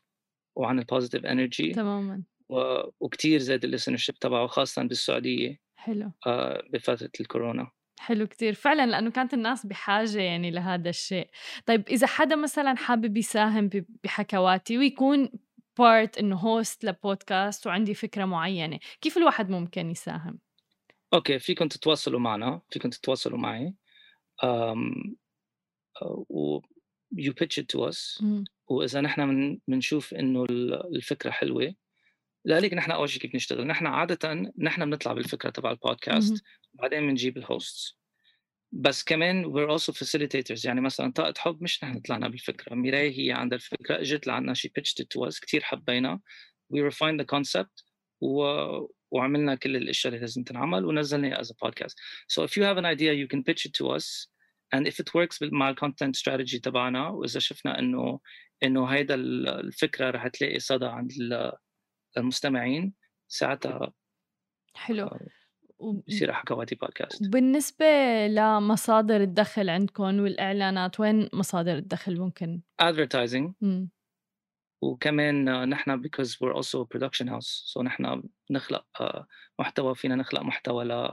وعن 0.56 0.78
ال 0.78 0.84
positive 0.84 1.26
energy 1.26 1.72
تماما. 1.72 2.22
و... 2.48 2.82
وكتير 3.00 3.38
زاد 3.38 3.64
ال 3.64 3.68
listenership 3.68 4.14
تبعه 4.14 4.46
خاصة 4.46 4.82
بالسعودية 4.82 5.60
حلو. 5.76 6.08
uh, 6.08 6.70
بفترة 6.70 7.10
الكورونا. 7.20 7.70
حلو 7.98 8.26
كتير. 8.26 8.54
فعلا 8.54 8.86
لأنه 8.86 9.10
كانت 9.10 9.34
الناس 9.34 9.66
بحاجة 9.66 10.20
يعني 10.20 10.50
لهذا 10.50 10.90
الشيء. 10.90 11.30
طيب 11.66 11.88
إذا 11.88 12.06
حدا 12.06 12.36
مثلا 12.36 12.76
حابب 12.76 13.16
يساهم 13.16 13.70
بحكواتي 14.04 14.78
ويكون 14.78 15.28
part 15.78 16.18
إنه 16.18 16.36
host 16.36 16.84
ل 16.84 16.95
podcast 16.95 17.66
وعندي 17.66 17.94
فكرة 17.94 18.24
معينة 18.24 18.78
كيف 19.00 19.16
الواحد 19.16 19.50
ممكن 19.50 19.90
يساهم؟ 19.90 20.38
okay 21.14 21.38
فيكم 21.38 21.68
تتواصلوا 21.68 22.20
معنا 22.20 22.60
فيكم 22.70 22.90
تتواصلوا 22.90 23.38
معي. 23.38 23.74
um, 24.42 25.14
و 26.02 26.60
you 27.16 27.32
pitch 27.32 27.58
it 27.58 27.66
to 27.76 27.90
us. 27.90 28.22
إمم. 28.22 28.44
وإذا 28.66 29.00
نحن 29.00 29.60
بنشوف 29.68 30.14
إنه 30.14 30.46
الفكرة 30.94 31.30
حلوة 31.30 31.74
لذلك 32.44 32.74
نحن 32.74 32.90
أول 32.90 33.10
شيء 33.10 33.22
كيف 33.22 33.34
نشتغل. 33.34 33.66
نحن 33.66 33.86
عاده 33.86 34.52
نحن 34.58 34.84
بنطلع 34.84 35.12
بالفكرة 35.12 35.50
تبع 35.50 35.70
البودكاست 35.70 36.42
بعدين 36.74 37.00
بنجيب 37.00 37.36
ال 37.36 37.48
host 37.48 37.96
بس 38.72 39.04
كمان 39.04 39.44
we're 39.44 39.78
also 39.78 39.92
facilitators. 39.92 40.64
يعني 40.64 40.80
مثلا 40.80 41.12
طاقة 41.12 41.34
حب 41.38 41.62
مش 41.62 41.84
نحن 41.84 42.00
طلعنا 42.00 42.28
بالفكرة. 42.28 42.74
ميراي 42.74 43.18
هي 43.18 43.32
عندها 43.32 43.56
الفكرة 43.56 44.00
إجت 44.00 44.26
لعنا 44.26 44.54
she 44.54 44.68
pitched 44.78 45.04
it 45.04 45.06
to 45.06 45.28
us. 45.28 45.40
كثير 45.40 45.62
حبينا. 45.62 46.20
We 46.74 46.78
refined 46.90 47.20
the 47.20 47.26
concept 47.36 47.84
و... 48.20 48.44
وعملنا 49.10 49.54
كل 49.54 49.76
الأشياء 49.76 50.14
اللي 50.14 50.20
لازم 50.20 50.42
تنعمل 50.42 50.84
ونزلنا 50.84 51.42
as 51.42 51.46
a 51.46 51.68
podcast. 51.68 51.94
So 52.28 52.42
if 52.42 52.56
you 52.56 52.62
have 52.62 52.78
an 52.78 52.84
idea 52.84 53.12
you 53.12 53.28
can 53.28 53.42
pitch 53.42 53.66
it 53.66 53.72
to 53.74 53.88
us 53.96 54.28
and 54.74 54.86
if 54.86 54.94
it 54.94 55.08
works 55.14 55.38
مع 55.42 55.70
الكونتنت 55.70 56.16
strategy 56.16 56.60
تبعنا 56.60 57.08
وإذا 57.08 57.40
شفنا 57.40 57.78
إنه 57.78 58.20
إنه 58.62 58.86
هيدا 58.86 59.14
الفكرة 59.14 60.10
رح 60.10 60.28
تلاقي 60.28 60.58
صدى 60.58 60.86
عند 60.86 61.12
المستمعين 62.16 62.94
ساعتها 63.28 63.92
حلو 64.74 65.10
بصير 66.08 66.32
حكواتي 66.32 66.74
بودكاست 66.74 67.28
بالنسبة 67.28 67.86
لمصادر 68.26 69.20
الدخل 69.20 69.68
عندكم 69.70 70.20
والإعلانات 70.20 71.00
وين 71.00 71.28
مصادر 71.32 71.74
الدخل 71.74 72.20
ممكن؟ 72.20 72.60
advertising 72.82 73.52
م. 73.60 73.86
وكمان 74.82 75.68
نحن 75.68 76.02
because 76.02 76.36
we're 76.40 76.54
also 76.54 76.80
a 76.80 76.86
production 76.86 77.28
house 77.28 77.72
so 77.74 77.80
نحن 77.82 78.22
نخلق 78.50 78.86
محتوى 79.58 79.94
فينا 79.94 80.16
نخلق 80.16 80.42
محتوى 80.42 81.10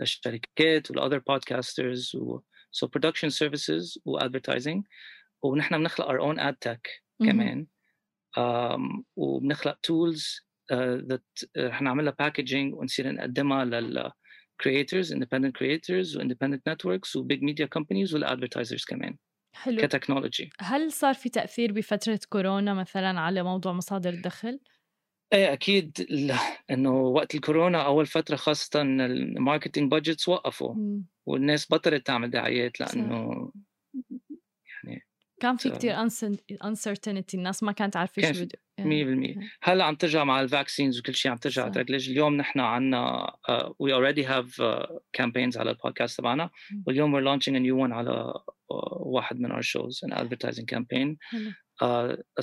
للشركات 0.00 0.90
ولأذر 0.90 1.20
podcasters 1.20 2.14
و 2.14 2.40
so 2.74 2.86
production 2.86 3.30
services 3.30 3.98
و 4.04 4.18
advertising 4.18 4.82
ونحن 5.42 5.78
بنخلق 5.78 6.08
our 6.08 6.20
own 6.20 6.38
ad 6.38 6.54
tech 6.68 7.02
كمان 7.20 7.66
um, 8.38 9.04
وبنخلق 9.16 9.78
tools 9.86 10.42
uh, 10.72 10.96
that 11.10 11.44
uh, 11.44 11.58
رح 11.58 11.82
نعملها 11.82 12.16
packaging 12.22 12.74
ونصير 12.74 13.12
نقدمها 13.12 13.64
لل 13.64 14.10
creators 14.62 15.10
independent 15.10 15.52
creators 15.58 16.16
و 16.16 16.20
independent 16.20 16.60
networks 16.70 17.16
و 17.16 17.28
big 17.28 17.40
media 17.40 17.66
companies 17.78 18.14
وال 18.14 18.26
advertisers 18.26 18.84
كمان 18.88 19.16
حلو 19.54 19.82
ك 19.82 19.88
technology 19.88 20.50
هل 20.60 20.92
صار 20.92 21.14
في 21.14 21.28
تأثير 21.28 21.72
بفترة 21.72 22.20
كورونا 22.28 22.74
مثلا 22.74 23.20
على 23.20 23.42
موضوع 23.42 23.72
مصادر 23.72 24.10
الدخل؟ 24.10 24.60
إيه 25.32 25.52
أكيد 25.52 26.06
إنه 26.70 27.00
وقت 27.00 27.34
الكورونا 27.34 27.86
أول 27.86 28.06
فترة 28.06 28.36
خاصة 28.36 28.82
ال 28.82 28.93
marketing 28.93 29.90
budgets 29.90 30.28
وقفوا 30.28 30.74
م. 30.74 31.04
والناس 31.26 31.72
بطلت 31.72 32.06
تعمل 32.06 32.30
دعايات 32.30 32.80
لأنه 32.80 33.52
يعني 34.84 35.06
كان 35.40 35.56
في 35.56 35.70
كثير 35.70 36.08
uncertainty 36.64 37.34
الناس 37.34 37.62
ما 37.62 37.72
كانت 37.72 37.96
عارفة 37.96 38.32
شو 38.32 38.44
بده. 38.44 38.64
100% 38.80 39.38
هلأ 39.62 39.84
عم 39.84 39.94
ترجع 39.94 40.24
مع 40.24 40.40
ال 40.40 40.46
vaccines 40.46 40.98
وكل 40.98 41.14
شيء 41.14 41.30
عم 41.30 41.36
ترجع 41.36 41.68
ترجع 41.68 42.10
اليوم 42.10 42.36
نحن 42.36 42.60
عندنا 42.60 43.32
we 43.78 43.92
already 43.92 44.24
have 44.24 44.62
كامبينز 45.12 45.58
على 45.58 45.70
البودكاست 45.70 46.18
تبعنا 46.18 46.50
واليوم 46.86 47.38
launching 47.38 47.52
a 47.52 47.60
new 47.60 47.88
one 47.88 47.92
على 47.92 48.34
uh, 48.72 48.96
واحد 49.00 49.40
من 49.40 49.52
our 49.52 49.64
shows 49.64 50.08
an 50.08 50.12
advertising 50.12 50.66
campaign 50.66 51.16
uh, 51.82 52.16
a 52.38 52.42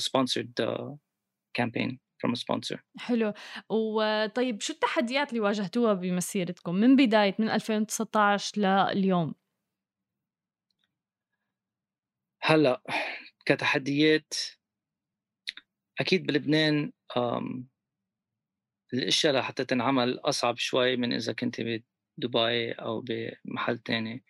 from 2.22 2.32
a 2.32 2.36
sponsor. 2.36 2.80
حلو. 2.98 3.34
وطيب 3.70 4.62
شو 4.62 4.74
التحديات 4.74 5.30
اللي 5.30 5.40
واجهتوها 5.40 5.94
بمسيرتكم 5.94 6.76
من 6.76 6.96
بداية 6.96 7.36
من 7.40 7.50
2019 7.50 8.62
لليوم؟ 8.62 9.36
هلأ 12.42 12.82
كتحديات 13.46 14.34
أكيد 16.00 16.26
بلبنان 16.26 16.92
الأشياء 18.94 19.34
لحتى 19.34 19.66
تنعمل 19.66 20.20
أصعب 20.20 20.58
شوي 20.58 20.96
من 20.96 21.14
إذا 21.14 21.34
كنت 21.34 21.62
بدبي 21.62 22.72
أو 22.72 23.02
بمحل 23.02 23.78
تاني. 23.78 24.24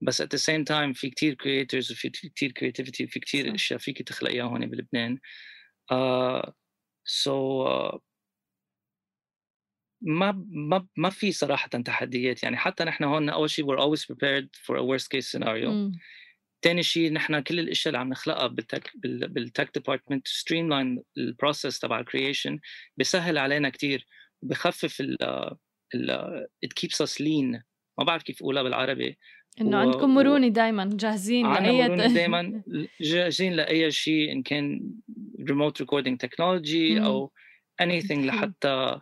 بس 0.00 0.22
at 0.22 0.26
the 0.26 0.38
same 0.38 0.64
time 0.64 0.92
في 0.94 1.10
كتير 1.10 1.34
creators 1.34 1.90
وفي 1.90 2.10
كتير 2.10 2.50
creativity 2.50 3.04
وفي 3.04 3.20
كتير 3.20 3.54
أشياء 3.54 3.78
فيك 3.78 4.02
تخلقيها 4.02 4.44
هون 4.44 4.66
بلبنان. 4.66 5.18
So 7.04 7.66
uh, 7.66 7.98
ما 10.02 10.44
ما 10.48 10.86
ما 10.96 11.10
في 11.10 11.32
صراحة 11.32 11.68
تحديات. 11.68 12.42
يعني 12.42 12.56
حتى 12.56 12.84
نحن 12.84 13.04
هون 13.04 13.28
أول 13.28 13.50
شيء 13.50 13.64
we're 13.66 13.80
always 13.80 14.04
prepared 14.04 14.48
for 14.66 14.76
a 14.76 14.82
worst 14.82 15.08
case 15.08 15.28
scenario. 15.28 15.68
م. 15.68 15.92
تاني 16.62 16.82
شيء 16.82 17.12
نحن 17.12 17.40
كل 17.40 17.60
الأشياء 17.60 17.94
اللي 17.94 17.98
عم 17.98 18.08
نخلقها 18.08 18.46
بال 18.46 18.61
tech 18.61 18.90
بال 18.94 19.19
tech 19.19 19.70
department 19.74 20.28
streamline 20.28 21.02
ال 21.18 21.25
process 21.25 21.78
تبع 21.78 22.00
ال 22.00 22.06
creation 22.06 22.58
بيسهل 22.96 23.38
علينا 23.38 23.68
كثير 23.68 24.06
بخفف 24.42 25.00
ال 25.00 25.22
ال 25.94 26.46
it 26.66 26.70
keeps 26.80 27.06
us 27.06 27.14
lean. 27.18 27.62
ما 27.98 28.04
بعرف 28.04 28.22
كيف 28.22 28.42
أقولها 28.42 28.62
بالعربي. 28.62 29.18
إنه 29.60 29.76
و- 29.76 29.80
عندكم 29.80 30.14
مرونة 30.14 30.48
دائما 30.48 30.90
جاهزين 30.92 31.52
لأي 31.52 31.82
مرونة 31.88 32.06
دائما 32.14 32.62
جاهزين 33.00 33.52
لأي 33.52 33.90
شيء 33.90 34.32
إن 34.32 34.42
كان 34.42 34.90
remote 35.48 35.80
recording 35.80 36.18
technology. 36.18 37.04
أو 37.04 37.32
anything 37.82 38.10
حلو. 38.12 38.26
لحتى 38.26 39.00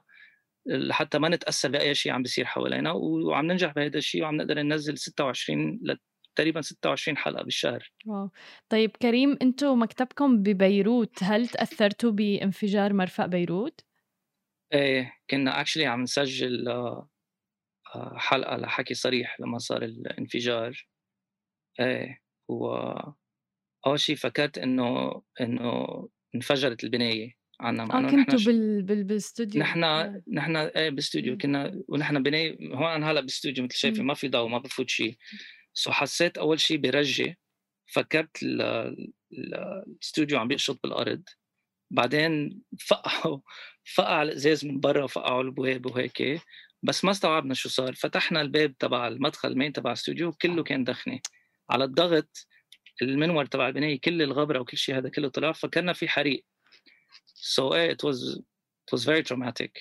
لحتى 0.67 1.19
ما 1.19 1.29
نتأثر 1.29 1.69
بأي 1.71 1.95
شيء 1.95 2.13
عم 2.13 2.23
بيصير 2.23 2.45
حوالينا 2.45 2.93
وعم 2.93 3.47
ننجح 3.47 3.73
بهذا 3.73 3.99
الشيء 3.99 4.23
وعم 4.23 4.37
نقدر 4.37 4.63
ننزل 4.63 4.99
26 4.99 5.81
ل 5.83 5.97
تقريبا 6.37 6.61
26 6.61 7.17
حلقة 7.17 7.43
بالشهر 7.45 7.91
wow 8.07 8.31
طيب 8.69 8.91
كريم 8.91 9.37
أنتم 9.43 9.83
مكتبكم 9.83 10.43
ببيروت 10.43 11.23
هل 11.25 11.49
تأثرتوا 11.49 12.11
بانفجار 12.11 12.93
مرفأ 12.93 13.27
بيروت؟ 13.27 13.81
إيه 14.73 15.13
كنا 15.31 15.61
actually 15.61 15.87
عم 15.87 16.03
نسجل 16.03 16.69
آه، 16.69 17.09
حلقة 18.17 18.57
لحكي 18.57 18.95
صريح 18.95 19.41
لما 19.41 19.59
صار 19.59 19.83
الانفجار 19.83 20.87
إيه 21.81 22.23
و 22.49 22.75
أول 23.87 24.01
شيء 24.01 24.17
فكرت 24.17 24.59
إنه 24.59 25.23
إنه 25.41 26.09
انفجرت 26.35 26.85
البناية 26.85 27.35
عنا 27.61 27.83
آه 27.83 28.11
كنتوا 28.11 28.39
بال... 28.47 28.83
بال... 28.83 29.05
بالاستوديو 29.05 29.61
نحن 29.61 29.85
آه. 29.85 30.23
نحن 30.33 30.57
إيه 30.57 30.91
بالاستوديو. 30.91 31.39
كنا 31.39 31.83
ونحن 31.89 32.23
بناي 32.23 32.59
هون 32.75 33.05
هلأ 33.05 33.21
بالاستوديو 33.21 33.65
مثل 33.65 33.75
شايفة. 33.77 34.03
ما 34.03 34.15
في 34.15 34.29
ضوء 34.29 34.49
ما 34.49 34.59
بفوت 34.59 34.91
شيء 34.91 35.17
so 35.75 35.91
حسيت 35.91 36.39
أول 36.39 36.61
شيء 36.61 36.79
برجة 36.79 37.39
فكرت 37.87 38.43
ال- 38.43 38.63
ال- 38.63 39.13
الاستوديو 39.87 40.39
عم 40.39 40.49
بيقشط 40.49 40.81
بالأرض 40.83 41.23
بعدين 41.93 42.63
فقعوا 42.87 43.41
فقع 43.95 44.23
الأزاز 44.23 44.65
من 44.65 44.81
برا 44.81 45.07
فقعوا 45.07 45.43
البواب 45.43 45.87
وهيك 45.87 46.41
بس 46.83 47.05
ما 47.05 47.11
استوعبنا 47.11 47.55
شو 47.55 47.69
صار 47.69 47.95
فتحنا 47.95 48.41
الباب 48.41 48.79
تبع 48.79 49.09
المدخل 49.09 49.49
المين 49.49 49.73
تبع 49.73 49.91
الاستوديو 49.91 50.33
كله 50.33 50.63
كان 50.63 50.85
دخنه 50.85 51.21
على 51.71 51.85
الضغط 51.85 52.47
المنور 53.03 53.47
تبع 53.47 53.69
البناية 53.69 54.01
كل 54.01 54.23
الغبرة 54.23 54.61
وكل 54.61 54.77
شيء 54.77 54.99
هذا 54.99 55.09
كله 55.09 55.29
طلع 55.29 55.53
فكرنا 55.53 55.93
في 55.93 56.09
حريق 56.09 56.45
so 57.35 57.73
eh, 57.73 57.95
it 57.95 58.03
was 58.05 58.39
it 58.85 58.91
was 58.93 59.05
very 59.05 59.23
traumatic 59.23 59.73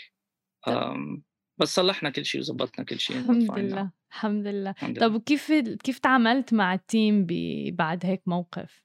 um, 0.68 1.22
بس 1.58 1.76
صلحنا 1.76 2.10
كل 2.10 2.26
شيء 2.26 2.42
وظبطنا 2.42 2.86
كل 2.86 3.00
شيء 3.00 3.18
الحمد. 3.18 3.60
لله 3.60 3.92
الحمد 4.12 4.48
لله 4.48 4.72
طب. 5.00 5.14
وكيف 5.14 5.52
كيف 5.84 6.00
تعاملت 6.00 6.54
مع 6.54 6.74
التيم. 6.74 7.28
بعد 7.72 8.06
هيك 8.06 8.22
موقف؟ 8.26 8.84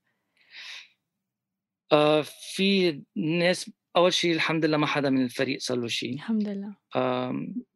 آه 1.92 2.22
في 2.55 3.03
ناس 3.16 3.70
أول 3.96 4.12
شيء 4.12 4.35
الحمد 4.35 4.64
لله 4.64 4.76
ما 4.76 4.87
حدا 4.87 5.11
من 5.11 5.24
الفريق 5.24 5.61
صار 5.61 5.78
له 5.78 5.88
شيء 5.88 6.14
الحمد 6.14 6.48
لله. 6.48 6.76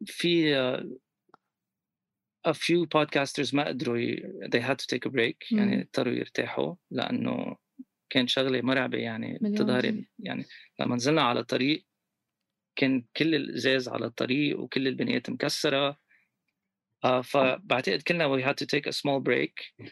في 0.05 0.55
uh, 0.55 0.83
a 2.47 2.53
few 2.53 2.85
podcasters 2.97 3.53
ما 3.53 3.67
قدروا 3.67 3.97
ي... 3.97 4.23
they 4.53 4.59
had 4.59 4.75
to 4.75 4.85
take 4.85 5.09
a 5.09 5.11
break 5.11 5.51
مم. 5.51 5.59
يعني 5.59 5.81
اضطروا 5.81 6.13
يرتاحوا 6.13 6.75
لأنه 6.91 7.55
كان 8.09 8.27
شغلة 8.27 8.61
مرعبة 8.61 8.97
يعني 8.97 9.37
بالمية. 9.41 10.05
يعني 10.19 10.45
لما 10.79 10.95
نزلنا 10.95 11.21
على 11.21 11.39
الطريق 11.39 11.85
كان 12.75 13.05
كل 13.17 13.35
الإزاز 13.35 13.89
على 13.89 14.05
الطريق 14.05 14.59
وكل 14.59 14.87
البنيات 14.87 15.29
مكسرة. 15.29 15.99
آه 17.03 17.21
فبعتقد 17.21 18.01
كلنا 18.01 18.37
we 18.37 18.41
had 18.41 18.55
to 18.55 18.65
take 18.65 18.87
a 18.87 18.93
small 18.93 19.21
break 19.29 19.85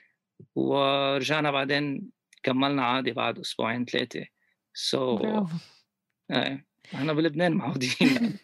ورجعنا 0.56 1.52
بعدين 1.52 2.12
كملنا 2.44 2.86
عادي 2.86 3.12
بعد 3.12 3.40
أسبوعين 3.40 3.86
ثلاثة. 3.86 4.26
So 4.92 4.98
برافو. 4.98 5.58
إيه. 6.32 6.66
إحنا 6.96 7.13
بلبنان 7.13 7.54
معودين. 7.54 7.90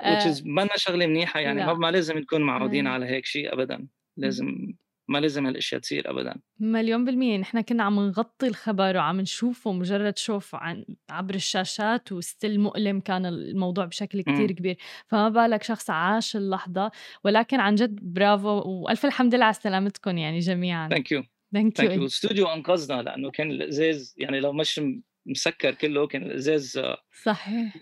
آه، 0.00 0.32
is 0.34 0.42
منا 0.46 0.76
شغلة 0.76 1.06
منيحة 1.06 1.40
يعني 1.40 1.60
لا. 1.60 1.66
ما 1.66 1.72
ما 1.74 1.90
لازم 1.90 2.18
نكون 2.18 2.40
معودين. 2.42 2.86
على 2.86 3.06
هيك 3.06 3.26
شيء 3.26 3.52
ابدا. 3.52 3.86
لازم 4.16 4.72
ما 5.08 5.18
لازم 5.18 5.46
هالأشياء 5.46 5.80
تصير 5.80 6.10
ابدا. 6.10 6.34
مليون 6.60 7.04
بالمية. 7.04 7.36
نحن 7.38 7.60
كنا 7.60 7.82
عم 7.82 8.00
نغطي 8.00 8.46
الخبر 8.46 8.96
وعم 8.96 9.20
نشوفه 9.20 9.72
مجرد 9.72 10.18
شوف 10.18 10.54
عن 10.54 10.84
عبر 11.10 11.34
الشاشات 11.34 12.12
وستيل 12.12 12.60
مؤلم 12.60 13.00
كان 13.00 13.26
الموضوع 13.26 13.84
بشكل 13.84 14.20
كتير 14.22 14.34
مم. 14.40 14.46
كبير. 14.46 14.76
فما 15.06 15.28
بالك 15.28 15.62
شخص 15.62 15.90
عاش 15.90 16.36
اللحظة. 16.36 16.90
ولكن 17.24 17.60
عن 17.60 17.74
جد 17.74 17.98
برافو 18.02 18.48
وألف 18.48 19.04
الحمد 19.06 19.34
لله 19.34 19.44
على 19.44 19.54
سلامتكم 19.54 20.18
يعني 20.18 20.38
جميعا. 20.38 20.88
ثانك 20.88 21.12
يو 21.12 21.22
ثانك 21.52 21.78
يو 21.80 21.90
يو 21.90 22.00
الاستوديو 22.00 22.46
أنقذنا 22.46 23.02
لأنه 23.02 23.30
كان 23.30 23.50
الازاز 23.50 24.14
يعني 24.18 24.40
لو 24.40 24.52
مش 24.52 24.78
م- 24.78 25.02
مسكر 25.26 25.74
كله 25.74 26.06
كان 26.06 26.22
الإزاز 26.22 26.78
آه، 26.78 26.98
صحيح. 27.22 27.76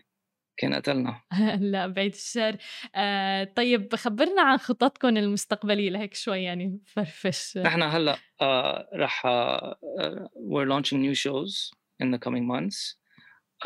كان 0.57 0.74
قتلنا. 0.74 1.22
لا 1.72 1.87
بعيد 1.87 2.14
الشر. 2.14 2.57
آه 2.94 3.44
طيب 3.44 3.94
خبرنا 3.94 4.42
عن 4.42 4.59
خططكم 4.59 5.16
المستقبلية 5.16 5.90
لهيك 5.90 6.14
شوي 6.14 6.42
يعني 6.42 6.81
فرفش. 6.87 7.59
نحن 7.59 7.83
هلأ 7.83 8.18
آه 8.40 8.88
رح 8.94 9.27
آه 9.27 9.79
آه، 10.01 10.29
we're 10.35 10.68
launching 10.68 10.96
new 10.98 11.14
shows 11.14 11.70
in 12.03 12.11
the 12.14 12.18
coming 12.18 12.46
months. 12.46 12.96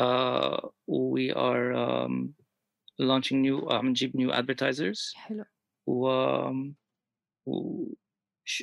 uh, 0.01 0.57
we 0.87 1.31
are 1.33 1.73
um, 1.75 2.35
launching 2.99 3.43
new 3.43 3.73
عم 3.73 3.89
نجيب 3.89 4.13
new 4.17 4.33
advertisers. 4.35 5.15
حلو. 5.17 5.45
و. 5.87 6.09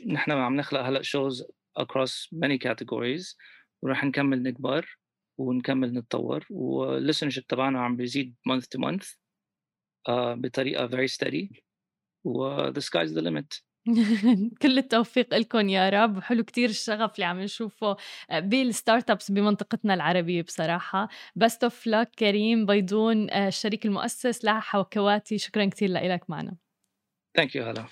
نحن 0.08 0.32
عم 0.32 0.56
نخلق 0.56 0.82
هلأ 0.82 1.02
shows 1.04 1.43
across 1.80 2.28
many 2.32 2.58
categories. 2.58 3.36
ورح 3.84 4.04
نكمل 4.04 4.44
نكبر 4.44 4.98
ونكمل 5.38 5.94
نتطور. 5.94 6.46
والlistenership 6.52 7.46
تبعنا 7.48 7.80
عم 7.80 7.96
بيزيد 7.96 8.36
to 8.50 8.80
month 8.80 9.15
آه 10.10 10.34
بطريقة 10.34 10.88
very 10.88 11.10
steady. 11.12 11.62
و 12.24 12.72
the 12.72 12.82
sky's 12.82 13.12
the 13.13 13.22
limit. 13.22 13.62
كل 14.62 14.78
التوفيق 14.78 15.34
لكم 15.34 15.70
يا 15.70 15.89
رب. 15.89 16.20
حلو 16.20 16.44
كتير 16.44 16.70
الشغف 16.70 17.15
اللي 17.15 17.26
عم 17.26 17.39
نشوفه 17.39 17.98
بال 18.32 19.10
start-ups 19.10 19.32
بمنطقتنا 19.32 19.94
العربية 19.94 20.42
بصراحة. 20.42 21.10
best 21.36 21.63
of 21.63 21.88
luck 21.88 22.12
كريم 22.20 22.65
بيضون 22.65 23.30
آه، 23.30 23.48
الشريك 23.48 23.86
المؤسس 23.86 24.46
لحكواتي 24.45 25.38
شكرا 25.38 25.65
كتير 25.65 25.89
لك 25.89 26.30
معنا. 26.30 26.56
Thank 27.39 27.50
you 27.50 27.62
هلا. 27.62 27.86